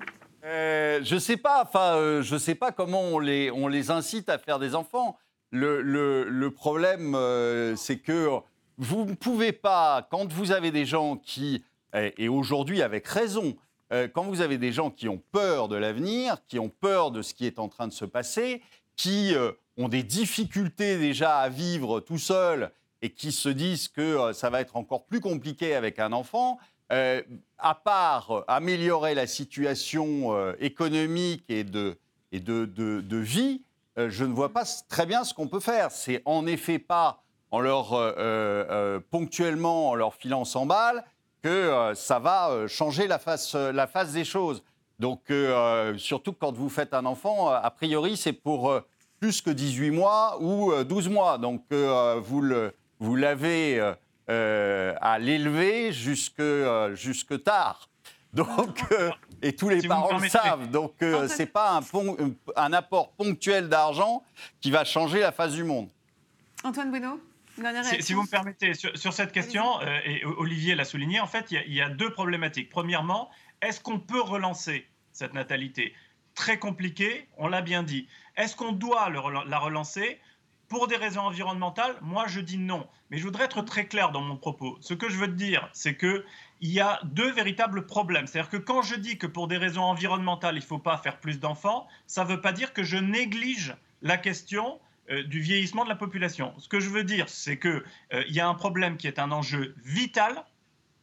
euh, 0.45 1.01
Je 1.03 1.17
sais 1.19 1.37
pas. 1.37 1.63
Enfin, 1.63 1.97
euh, 1.97 2.23
je 2.23 2.37
sais 2.37 2.55
pas 2.55 2.73
comment 2.73 3.03
on 3.03 3.19
les, 3.19 3.91
incite 3.91 4.29
à 4.29 4.39
faire 4.39 4.59
des 4.59 4.75
enfants. 4.75 5.17
Le, 5.51 6.49
problème, 6.49 7.15
euh, 7.15 7.77
c'est 7.77 7.99
que 7.99 8.29
vous 8.79 9.05
ne 9.05 9.15
pouvez 9.15 9.53
pas, 9.53 10.07
quand 10.11 10.33
vous 10.33 10.53
avez 10.53 10.71
des 10.71 10.85
gens 10.85 11.17
qui, 11.17 11.65
et 11.95 12.29
aujourd'hui 12.29 12.83
avec 12.83 13.07
raison, 13.07 13.57
quand 13.91 14.25
vous 14.25 14.43
avez 14.43 14.59
des 14.59 14.73
gens 14.73 14.91
qui 14.91 15.09
ont 15.09 15.23
peur 15.33 15.69
de 15.69 15.77
l'avenir, 15.77 16.37
qui 16.47 16.59
ont 16.59 16.69
peur 16.69 17.11
de 17.11 17.23
ce 17.23 17.33
qui 17.33 17.47
est 17.47 17.59
en 17.59 17.69
train 17.69 17.89
de 17.89 17.93
se 17.93 18.05
passer, 18.05 18.61
qui 18.97 19.35
ont 19.79 19.89
des 19.89 20.03
difficultés 20.03 20.99
déjà 20.99 21.39
à 21.39 21.49
vivre 21.49 22.01
tout 22.01 22.19
seuls 22.19 22.71
et 23.01 23.11
qui 23.11 23.33
se 23.33 23.49
disent 23.49 23.89
que 23.89 24.33
ça 24.35 24.51
va 24.51 24.61
être 24.61 24.77
encore 24.77 25.07
plus 25.07 25.21
compliqué 25.21 25.75
avec 25.75 25.99
un 25.99 26.13
enfant, 26.13 26.59
euh, 26.93 27.21
à 27.59 27.75
part 27.75 28.45
améliorer 28.47 29.15
la 29.15 29.27
situation 29.27 30.33
euh, 30.33 30.53
économique 30.61 31.45
et 31.49 31.65
de, 31.65 31.99
et 32.31 32.39
de, 32.39 32.65
de, 32.65 33.17
vie, 33.17 33.63
euh, 33.99 34.09
je 34.09 34.25
ne 34.25 34.33
vois 34.33 34.51
pas 34.53 34.63
très 34.89 35.05
bien 35.05 35.25
ce 35.25 35.35
qu'on 35.35 35.49
peut 35.49 35.61
faire. 35.61 35.91
C'est 35.91 36.23
en 36.27 36.47
effet 36.47 36.79
pas 36.79 37.23
en 37.51 37.61
leur 37.61 37.91
ponctuellement 39.11 39.91
en 39.91 39.95
leur 39.95 40.15
filant 40.15 40.45
100 40.45 40.67
balles 40.67 41.05
que 41.43 41.93
ça 41.95 42.19
va 42.19 42.67
changer 42.67 43.07
la 43.07 43.19
face, 43.19 43.55
la 43.55 43.87
face 43.87 44.13
des 44.13 44.25
choses. 44.25 44.63
Donc, 44.99 45.33
surtout 45.97 46.33
quand 46.33 46.53
vous 46.53 46.69
faites 46.69 46.93
un 46.93 47.07
enfant, 47.07 47.49
a 47.49 47.71
priori, 47.71 48.17
c'est 48.17 48.33
pour 48.33 48.75
plus 49.21 49.41
que 49.41 49.51
18 49.51 49.93
mois 49.93 50.39
ou 50.43 50.73
12 50.83 51.09
mois. 51.09 51.39
Donc, 51.39 51.63
vous 51.71 52.43
l'avez. 52.43 53.79
Vous 53.79 53.97
euh, 54.29 54.93
à 55.01 55.21
l'élever 55.21 55.93
jusque, 55.93 56.41
euh, 56.41 56.97
jusque 56.97 57.45
tard. 57.45 57.89
Donc, 58.33 58.83
euh, 58.91 59.13
et 59.41 59.55
tous 59.55 59.69
les 59.69 59.87
parents 59.87 60.19
le 60.19 60.29
savent. 60.29 60.69
Donc, 60.69 60.95
ce 61.01 61.39
n'est 61.39 61.47
pas 61.47 61.79
un, 61.79 61.83
un, 62.57 62.73
apport 62.73 63.13
ponctuel 63.13 63.69
d'argent 63.69 64.25
qui 64.61 64.73
va 64.73 64.85
changer 64.85 65.21
la 65.21 65.31
face 65.31 65.53
du 65.53 65.63
monde. 65.63 65.89
Antoine 66.65 66.91
Bueno 66.91 67.21
si, 67.85 68.03
si, 68.03 68.13
vous 68.13 68.23
me 68.23 68.29
permettez, 68.29 68.75
sur, 68.75 69.13
cette 69.15 69.33
question, 69.33 69.81
et 70.05 70.23
Olivier 70.27 70.75
l'a 70.75 70.85
souligné, 70.85 71.21
en 71.21 71.27
fait, 71.27 71.51
il 71.53 71.73
y, 71.73 71.81
a 71.81 71.89
deux 71.89 72.11
problématiques. 72.11 72.69
Premièrement, 72.69 73.31
est-ce 73.63 73.81
qu'on 73.81 73.99
peut 73.99 74.21
relancer 74.21 74.87
cette 75.13 75.33
natalité? 75.33 75.95
Très 76.35 76.59
compliqué, 76.59 77.29
on 77.39 77.49
l'a 77.49 77.63
bien 77.63 77.83
dit. 77.83 78.09
Est-ce 78.37 78.57
qu'on 78.57 78.73
doit 78.73 79.09
la 79.09 79.59
relancer? 79.59 80.21
Pour 80.69 80.89
des 80.89 80.97
raisons 80.97 81.23
environnementales, 81.23 81.97
moi 82.03 82.27
je 82.27 82.41
dis 82.41 82.59
non. 82.59 82.87
Mais 83.11 83.19
je 83.19 83.25
voudrais 83.25 83.45
être 83.45 83.63
très 83.63 83.87
clair 83.87 84.11
dans 84.11 84.21
mon 84.21 84.37
propos. 84.37 84.77
Ce 84.81 84.95
que 84.95 85.09
je 85.09 85.17
veux 85.17 85.29
te 85.29 85.33
dire, 85.33 85.69
c'est 85.73 85.95
que 85.95 86.25
il 86.61 86.71
y 86.71 86.81
a 86.81 87.01
deux 87.05 87.31
véritables 87.33 87.87
problèmes. 87.87 88.27
C'est-à-dire 88.27 88.51
que 88.51 88.57
quand 88.57 88.83
je 88.83 88.95
dis 88.95 89.19
que 89.19 89.27
pour 89.27 89.47
des 89.47 89.59
raisons 89.59 89.83
environnementales, 89.83 90.57
il 90.57 90.61
ne 90.61 90.65
faut 90.65 90.79
pas 90.79 90.97
faire 90.99 91.21
plus 91.21 91.39
d'enfants, 91.39 91.87
ça 92.07 92.25
ne 92.25 92.29
veut 92.31 92.41
pas 92.41 92.53
dire 92.53 92.73
que 92.73 92.83
je 92.83 92.97
néglige 92.97 93.77
la 94.03 94.17
question 94.17 94.81
euh, 95.11 95.23
du 95.23 95.41
vieillissement 95.41 95.85
de 95.85 95.89
la 95.89 95.97
population. 95.97 96.55
Ce 96.59 96.69
que 96.69 96.81
je 96.81 96.89
veux 96.89 97.05
dire, 97.05 97.29
c'est 97.29 97.59
qu'il 97.59 97.83
euh, 98.13 98.25
y 98.29 98.41
a 98.41 98.49
un 98.49 98.55
problème 98.55 98.97
qui 98.97 99.07
est 99.07 99.19
un 99.19 99.31
enjeu 99.31 99.75
vital. 99.85 100.45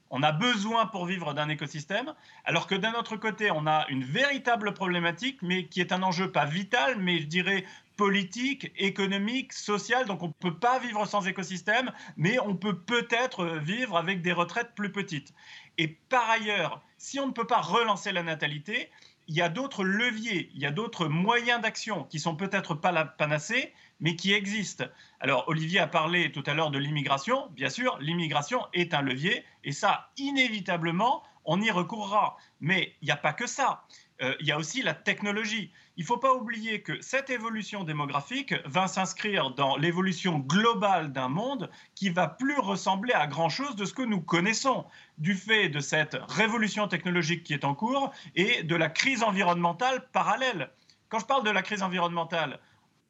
On 0.09 0.21
a 0.23 0.31
besoin 0.31 0.85
pour 0.87 1.05
vivre 1.05 1.33
d'un 1.33 1.49
écosystème, 1.49 2.13
alors 2.45 2.67
que 2.67 2.75
d'un 2.75 2.93
autre 2.93 3.15
côté, 3.15 3.49
on 3.49 3.65
a 3.65 3.85
une 3.89 4.03
véritable 4.03 4.73
problématique, 4.73 5.39
mais 5.41 5.65
qui 5.65 5.81
est 5.81 5.91
un 5.91 6.03
enjeu 6.03 6.31
pas 6.31 6.45
vital, 6.45 6.97
mais 6.99 7.19
je 7.19 7.27
dirais 7.27 7.65
politique, 7.95 8.71
économique, 8.77 9.53
social. 9.53 10.05
Donc 10.05 10.23
on 10.23 10.27
ne 10.27 10.33
peut 10.33 10.57
pas 10.57 10.79
vivre 10.79 11.05
sans 11.05 11.27
écosystème, 11.27 11.91
mais 12.17 12.39
on 12.39 12.55
peut 12.55 12.77
peut-être 12.77 13.45
vivre 13.57 13.97
avec 13.97 14.21
des 14.21 14.33
retraites 14.33 14.73
plus 14.75 14.91
petites. 14.91 15.33
Et 15.77 15.87
par 15.87 16.29
ailleurs, 16.29 16.81
si 16.97 17.19
on 17.19 17.27
ne 17.27 17.31
peut 17.31 17.47
pas 17.47 17.61
relancer 17.61 18.11
la 18.11 18.23
natalité, 18.23 18.89
il 19.27 19.35
y 19.35 19.41
a 19.41 19.49
d'autres 19.49 19.83
leviers, 19.83 20.51
il 20.53 20.61
y 20.61 20.65
a 20.65 20.71
d'autres 20.71 21.07
moyens 21.07 21.61
d'action 21.61 22.03
qui 22.05 22.19
sont 22.19 22.35
peut-être 22.35 22.75
pas 22.75 22.91
la 22.91 23.05
panacée, 23.05 23.73
mais 23.99 24.15
qui 24.15 24.33
existent. 24.33 24.85
Alors 25.19 25.45
Olivier 25.47 25.79
a 25.79 25.87
parlé 25.87 26.31
tout 26.31 26.43
à 26.45 26.53
l'heure 26.53 26.71
de 26.71 26.77
l'immigration. 26.77 27.47
Bien 27.51 27.69
sûr, 27.69 27.97
l'immigration 27.99 28.67
est 28.73 28.93
un 28.93 29.01
levier, 29.01 29.45
et 29.63 29.71
ça, 29.71 30.11
inévitablement, 30.17 31.23
on 31.45 31.61
y 31.61 31.71
recourra. 31.71 32.37
Mais 32.59 32.95
il 33.01 33.05
n'y 33.05 33.11
a 33.11 33.17
pas 33.17 33.33
que 33.33 33.47
ça. 33.47 33.83
Euh, 34.21 34.35
il 34.39 34.47
y 34.47 34.51
a 34.51 34.57
aussi 34.57 34.81
la 34.81 34.93
technologie. 34.93 35.71
Il 35.97 36.01
ne 36.01 36.07
faut 36.07 36.17
pas 36.17 36.33
oublier 36.33 36.81
que 36.81 37.01
cette 37.01 37.29
évolution 37.29 37.83
démographique 37.83 38.53
va 38.65 38.87
s'inscrire 38.87 39.51
dans 39.51 39.75
l'évolution 39.75 40.39
globale 40.39 41.11
d'un 41.11 41.29
monde 41.29 41.69
qui 41.95 42.09
va 42.09 42.27
plus 42.27 42.57
ressembler 42.59 43.13
à 43.13 43.27
grand-chose 43.27 43.75
de 43.75 43.85
ce 43.85 43.93
que 43.93 44.01
nous 44.01 44.21
connaissons, 44.21 44.85
du 45.17 45.35
fait 45.35 45.69
de 45.69 45.79
cette 45.79 46.17
révolution 46.29 46.87
technologique 46.87 47.43
qui 47.43 47.53
est 47.53 47.65
en 47.65 47.75
cours 47.75 48.11
et 48.35 48.63
de 48.63 48.75
la 48.75 48.89
crise 48.89 49.23
environnementale 49.23 50.07
parallèle. 50.11 50.69
Quand 51.09 51.19
je 51.19 51.25
parle 51.25 51.43
de 51.43 51.51
la 51.51 51.61
crise 51.61 51.83
environnementale, 51.83 52.59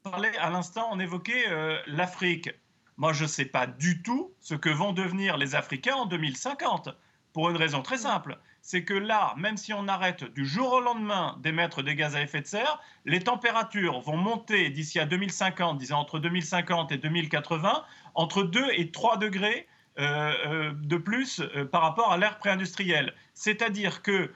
on 0.06 0.10
parlait 0.10 0.38
à 0.38 0.50
l'instant, 0.50 0.90
on 0.92 1.00
évoquait 1.00 1.46
euh, 1.50 1.78
l'Afrique. 1.88 2.50
Moi, 2.98 3.14
je 3.14 3.24
ne 3.24 3.30
sais 3.30 3.46
pas 3.46 3.68
du 3.68 4.02
tout 4.02 4.34
ce 4.40 4.56
que 4.56 4.70
vont 4.70 4.94
devenir 4.94 5.38
les 5.38 5.56
Africains 5.56 5.96
en 5.96 6.06
2050, 6.06 6.90
pour 7.34 7.50
une 7.50 7.58
raison 7.58 7.82
très 7.82 7.98
simple 7.98 8.38
c'est 8.66 8.86
que 8.86 8.94
là, 8.94 9.34
même 9.38 9.58
si 9.58 9.74
on 9.74 9.90
arrête 9.90 10.24
du 10.24 10.46
jour 10.46 10.72
au 10.72 10.80
lendemain 10.80 11.38
d'émettre 11.44 11.84
des 11.84 11.96
gaz 11.96 12.16
à 12.16 12.22
effet 12.22 12.40
de 12.40 12.48
serre, 12.48 12.80
les 13.04 13.20
températures 13.20 14.00
vont 14.00 14.16
monter 14.16 14.70
d'ici 14.70 15.00
à 15.00 15.06
2050, 15.06 15.78
disons 15.78 15.98
entre 15.98 16.18
2050 16.18 16.94
et 16.94 16.98
2080, 16.98 17.84
entre 18.16 18.44
2 18.44 18.70
et 18.78 18.90
3 18.90 19.18
degrés 19.18 19.68
euh, 20.00 20.34
euh, 20.46 20.72
de 20.76 20.96
plus 20.96 21.42
euh, 21.42 21.66
par 21.66 21.82
rapport 21.82 22.14
à 22.14 22.18
l'ère 22.18 22.38
pré-industrielle. 22.40 23.14
C'est-à-dire 23.34 24.02
que 24.02 24.32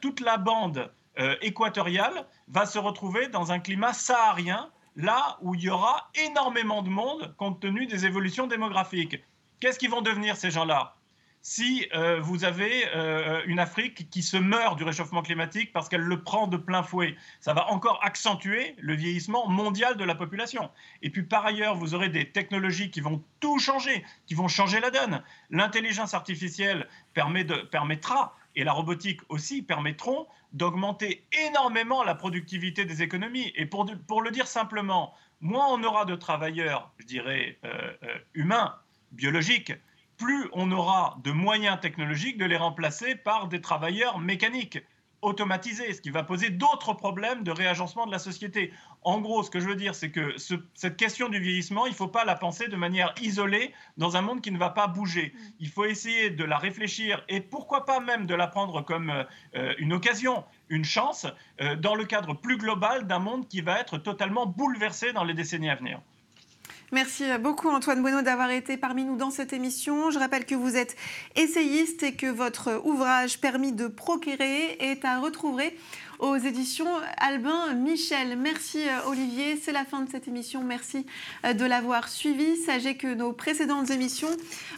toute 0.00 0.20
la 0.20 0.38
bande 0.38 0.90
équatoriale 1.42 2.26
va 2.48 2.64
se 2.64 2.78
retrouver 2.78 3.28
dans 3.28 3.52
un 3.52 3.58
climat 3.58 3.92
saharien, 3.92 4.70
là 4.96 5.36
où 5.42 5.54
il 5.54 5.62
y 5.62 5.68
aura 5.68 6.10
énormément 6.14 6.82
de 6.82 6.88
monde 6.88 7.34
compte 7.36 7.60
tenu 7.60 7.86
des 7.86 8.06
évolutions 8.06 8.46
démographiques. 8.46 9.22
Qu'est-ce 9.60 9.78
qu'ils 9.78 9.90
vont 9.90 10.00
devenir 10.00 10.36
ces 10.36 10.50
gens-là? 10.50 10.96
Si 11.42 11.86
euh, 11.94 12.20
vous 12.20 12.44
avez 12.44 12.88
euh, 12.94 13.42
une 13.46 13.60
Afrique 13.60 14.10
qui 14.10 14.22
se 14.22 14.36
meurt 14.36 14.76
du 14.76 14.84
réchauffement 14.84 15.22
climatique 15.22 15.72
parce 15.72 15.88
qu'elle 15.88 16.00
le 16.00 16.22
prend 16.22 16.48
de 16.48 16.56
plein 16.56 16.82
fouet. 16.82 17.16
Ça 17.40 17.54
va 17.54 17.70
encore 17.70 18.00
accentuer 18.04 18.74
le 18.78 18.94
vieillissement 18.94 19.48
mondial 19.48 19.96
de 19.96 20.04
la 20.04 20.16
population. 20.16 20.70
Et 21.02 21.10
puis 21.10 21.22
par 21.22 21.46
ailleurs, 21.46 21.76
vous 21.76 21.94
aurez 21.94 22.08
des 22.08 22.30
technologies 22.30 22.90
qui 22.90 23.00
vont 23.00 23.22
tout 23.38 23.58
changer, 23.58 24.04
qui 24.26 24.34
vont 24.34 24.48
changer 24.48 24.80
la 24.80 24.90
donne. 24.90 25.22
L'intelligence 25.50 26.14
artificielle 26.14 26.88
permettra, 27.14 28.34
et 28.56 28.64
la 28.64 28.72
robotique 28.72 29.20
aussi, 29.28 29.62
permettront 29.62 30.26
d'augmenter 30.52 31.26
énormément 31.46 32.02
la 32.02 32.14
productivité 32.14 32.86
des 32.86 33.02
économies. 33.02 33.52
Et 33.54 33.66
pour, 33.66 33.84
le 33.84 34.30
dire 34.30 34.46
simplement, 34.46 35.14
moins 35.40 35.66
on 35.70 35.84
aura 35.84 36.06
de 36.06 36.16
travailleurs, 36.16 36.90
je 36.98 37.04
dirais, 37.04 37.58
euh, 37.64 37.92
humains, 38.34 38.74
biologiques, 39.12 39.72
plus 40.16 40.48
on 40.52 40.70
aura 40.72 41.18
de 41.24 41.30
moyens 41.30 41.80
technologiques 41.80 42.38
de 42.38 42.44
les 42.44 42.56
remplacer 42.56 43.16
par 43.16 43.48
des 43.48 43.60
travailleurs 43.60 44.18
mécaniques 44.18 44.78
automatisés, 45.22 45.92
ce 45.92 46.00
qui 46.00 46.10
va 46.10 46.22
poser 46.22 46.50
d'autres 46.50 46.92
problèmes 46.92 47.42
de 47.42 47.50
réagencement 47.50 48.06
de 48.06 48.12
la 48.12 48.18
société. 48.18 48.72
En 49.02 49.20
gros, 49.20 49.42
ce 49.42 49.50
que 49.50 49.60
je 49.60 49.66
veux 49.66 49.74
dire, 49.74 49.94
c'est 49.94 50.10
que 50.10 50.36
cette 50.74 50.96
question 50.96 51.28
du 51.28 51.40
vieillissement, 51.40 51.86
il 51.86 51.90
ne 51.90 51.96
faut 51.96 52.08
pas 52.08 52.24
la 52.24 52.36
penser 52.36 52.68
de 52.68 52.76
manière 52.76 53.14
isolée 53.20 53.72
dans 53.96 54.16
un 54.16 54.22
monde 54.22 54.40
qui 54.40 54.52
ne 54.52 54.58
va 54.58 54.70
pas 54.70 54.86
bouger. 54.86 55.32
Mm. 55.34 55.40
Il 55.60 55.68
faut 55.68 55.84
essayer 55.84 56.30
de 56.30 56.44
la 56.44 56.58
réfléchir 56.58 57.24
et 57.28 57.40
pourquoi 57.40 57.84
pas 57.84 58.00
même 58.00 58.26
de 58.26 58.34
la 58.34 58.46
prendre 58.46 58.82
comme 58.82 59.24
euh, 59.54 59.74
une 59.78 59.92
occasion, 59.92 60.44
une 60.68 60.84
chance, 60.84 61.26
euh, 61.60 61.76
dans 61.76 61.94
le 61.94 62.04
cadre 62.04 62.34
plus 62.34 62.56
global 62.56 63.06
d'un 63.06 63.18
monde 63.18 63.48
qui 63.48 63.62
va 63.62 63.80
être 63.80 63.98
totalement 63.98 64.46
bouleversé 64.46 65.12
dans 65.12 65.24
les 65.24 65.34
décennies 65.34 65.70
à 65.70 65.74
venir. 65.74 66.00
Merci 66.92 67.24
beaucoup 67.40 67.68
Antoine 67.68 68.00
Bueno 68.00 68.22
d'avoir 68.22 68.50
été 68.50 68.76
parmi 68.76 69.04
nous 69.04 69.16
dans 69.16 69.32
cette 69.32 69.52
émission. 69.52 70.12
Je 70.12 70.20
rappelle 70.20 70.46
que 70.46 70.54
vous 70.54 70.76
êtes 70.76 70.96
essayiste 71.34 72.04
et 72.04 72.14
que 72.14 72.28
votre 72.28 72.80
ouvrage 72.84 73.40
Permis 73.40 73.72
de 73.72 73.88
procurer 73.88 74.76
est 74.78 75.04
à 75.04 75.18
retrouver 75.18 75.76
aux 76.20 76.36
éditions 76.36 76.88
Albin 77.18 77.74
Michel. 77.74 78.38
Merci 78.38 78.88
euh, 78.88 79.08
Olivier, 79.08 79.56
c'est 79.56 79.72
la 79.72 79.84
fin 79.84 80.00
de 80.02 80.10
cette 80.10 80.28
émission. 80.28 80.62
Merci 80.62 81.06
euh, 81.44 81.54
de 81.54 81.64
l'avoir 81.64 82.08
suivi. 82.08 82.56
Sachez 82.56 82.96
que 82.96 83.12
nos 83.12 83.32
précédentes 83.32 83.90
émissions 83.90 84.30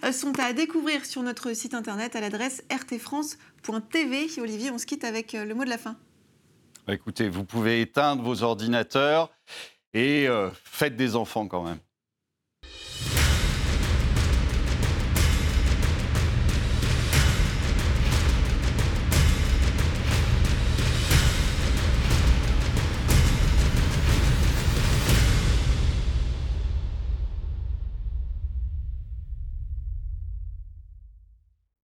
euh, 0.05 0.11
sont 0.11 0.39
à 0.41 0.55
découvrir 0.55 1.05
sur 1.05 1.23
notre 1.23 1.53
site 1.53 1.75
internet 1.75 2.17
à 2.17 2.21
l'adresse 2.21 2.65
rtfrance.tv. 2.73 4.41
Olivier, 4.41 4.71
on 4.71 4.79
se 4.79 4.87
quitte 4.87 5.05
avec 5.05 5.35
le 5.35 5.55
mot 5.55 5.65
de 5.65 5.71
la 5.71 5.79
fin. 5.79 5.97
Écoutez, 6.89 7.29
vous 7.29 7.45
pouvez 7.45 7.83
éteindre 7.83 8.23
vos 8.23 8.43
ordinateurs 8.43 9.31
et 9.93 10.27
faites 10.65 10.97
des 10.97 11.17
enfants 11.17 11.47
quand 11.47 11.65
même. 11.65 11.79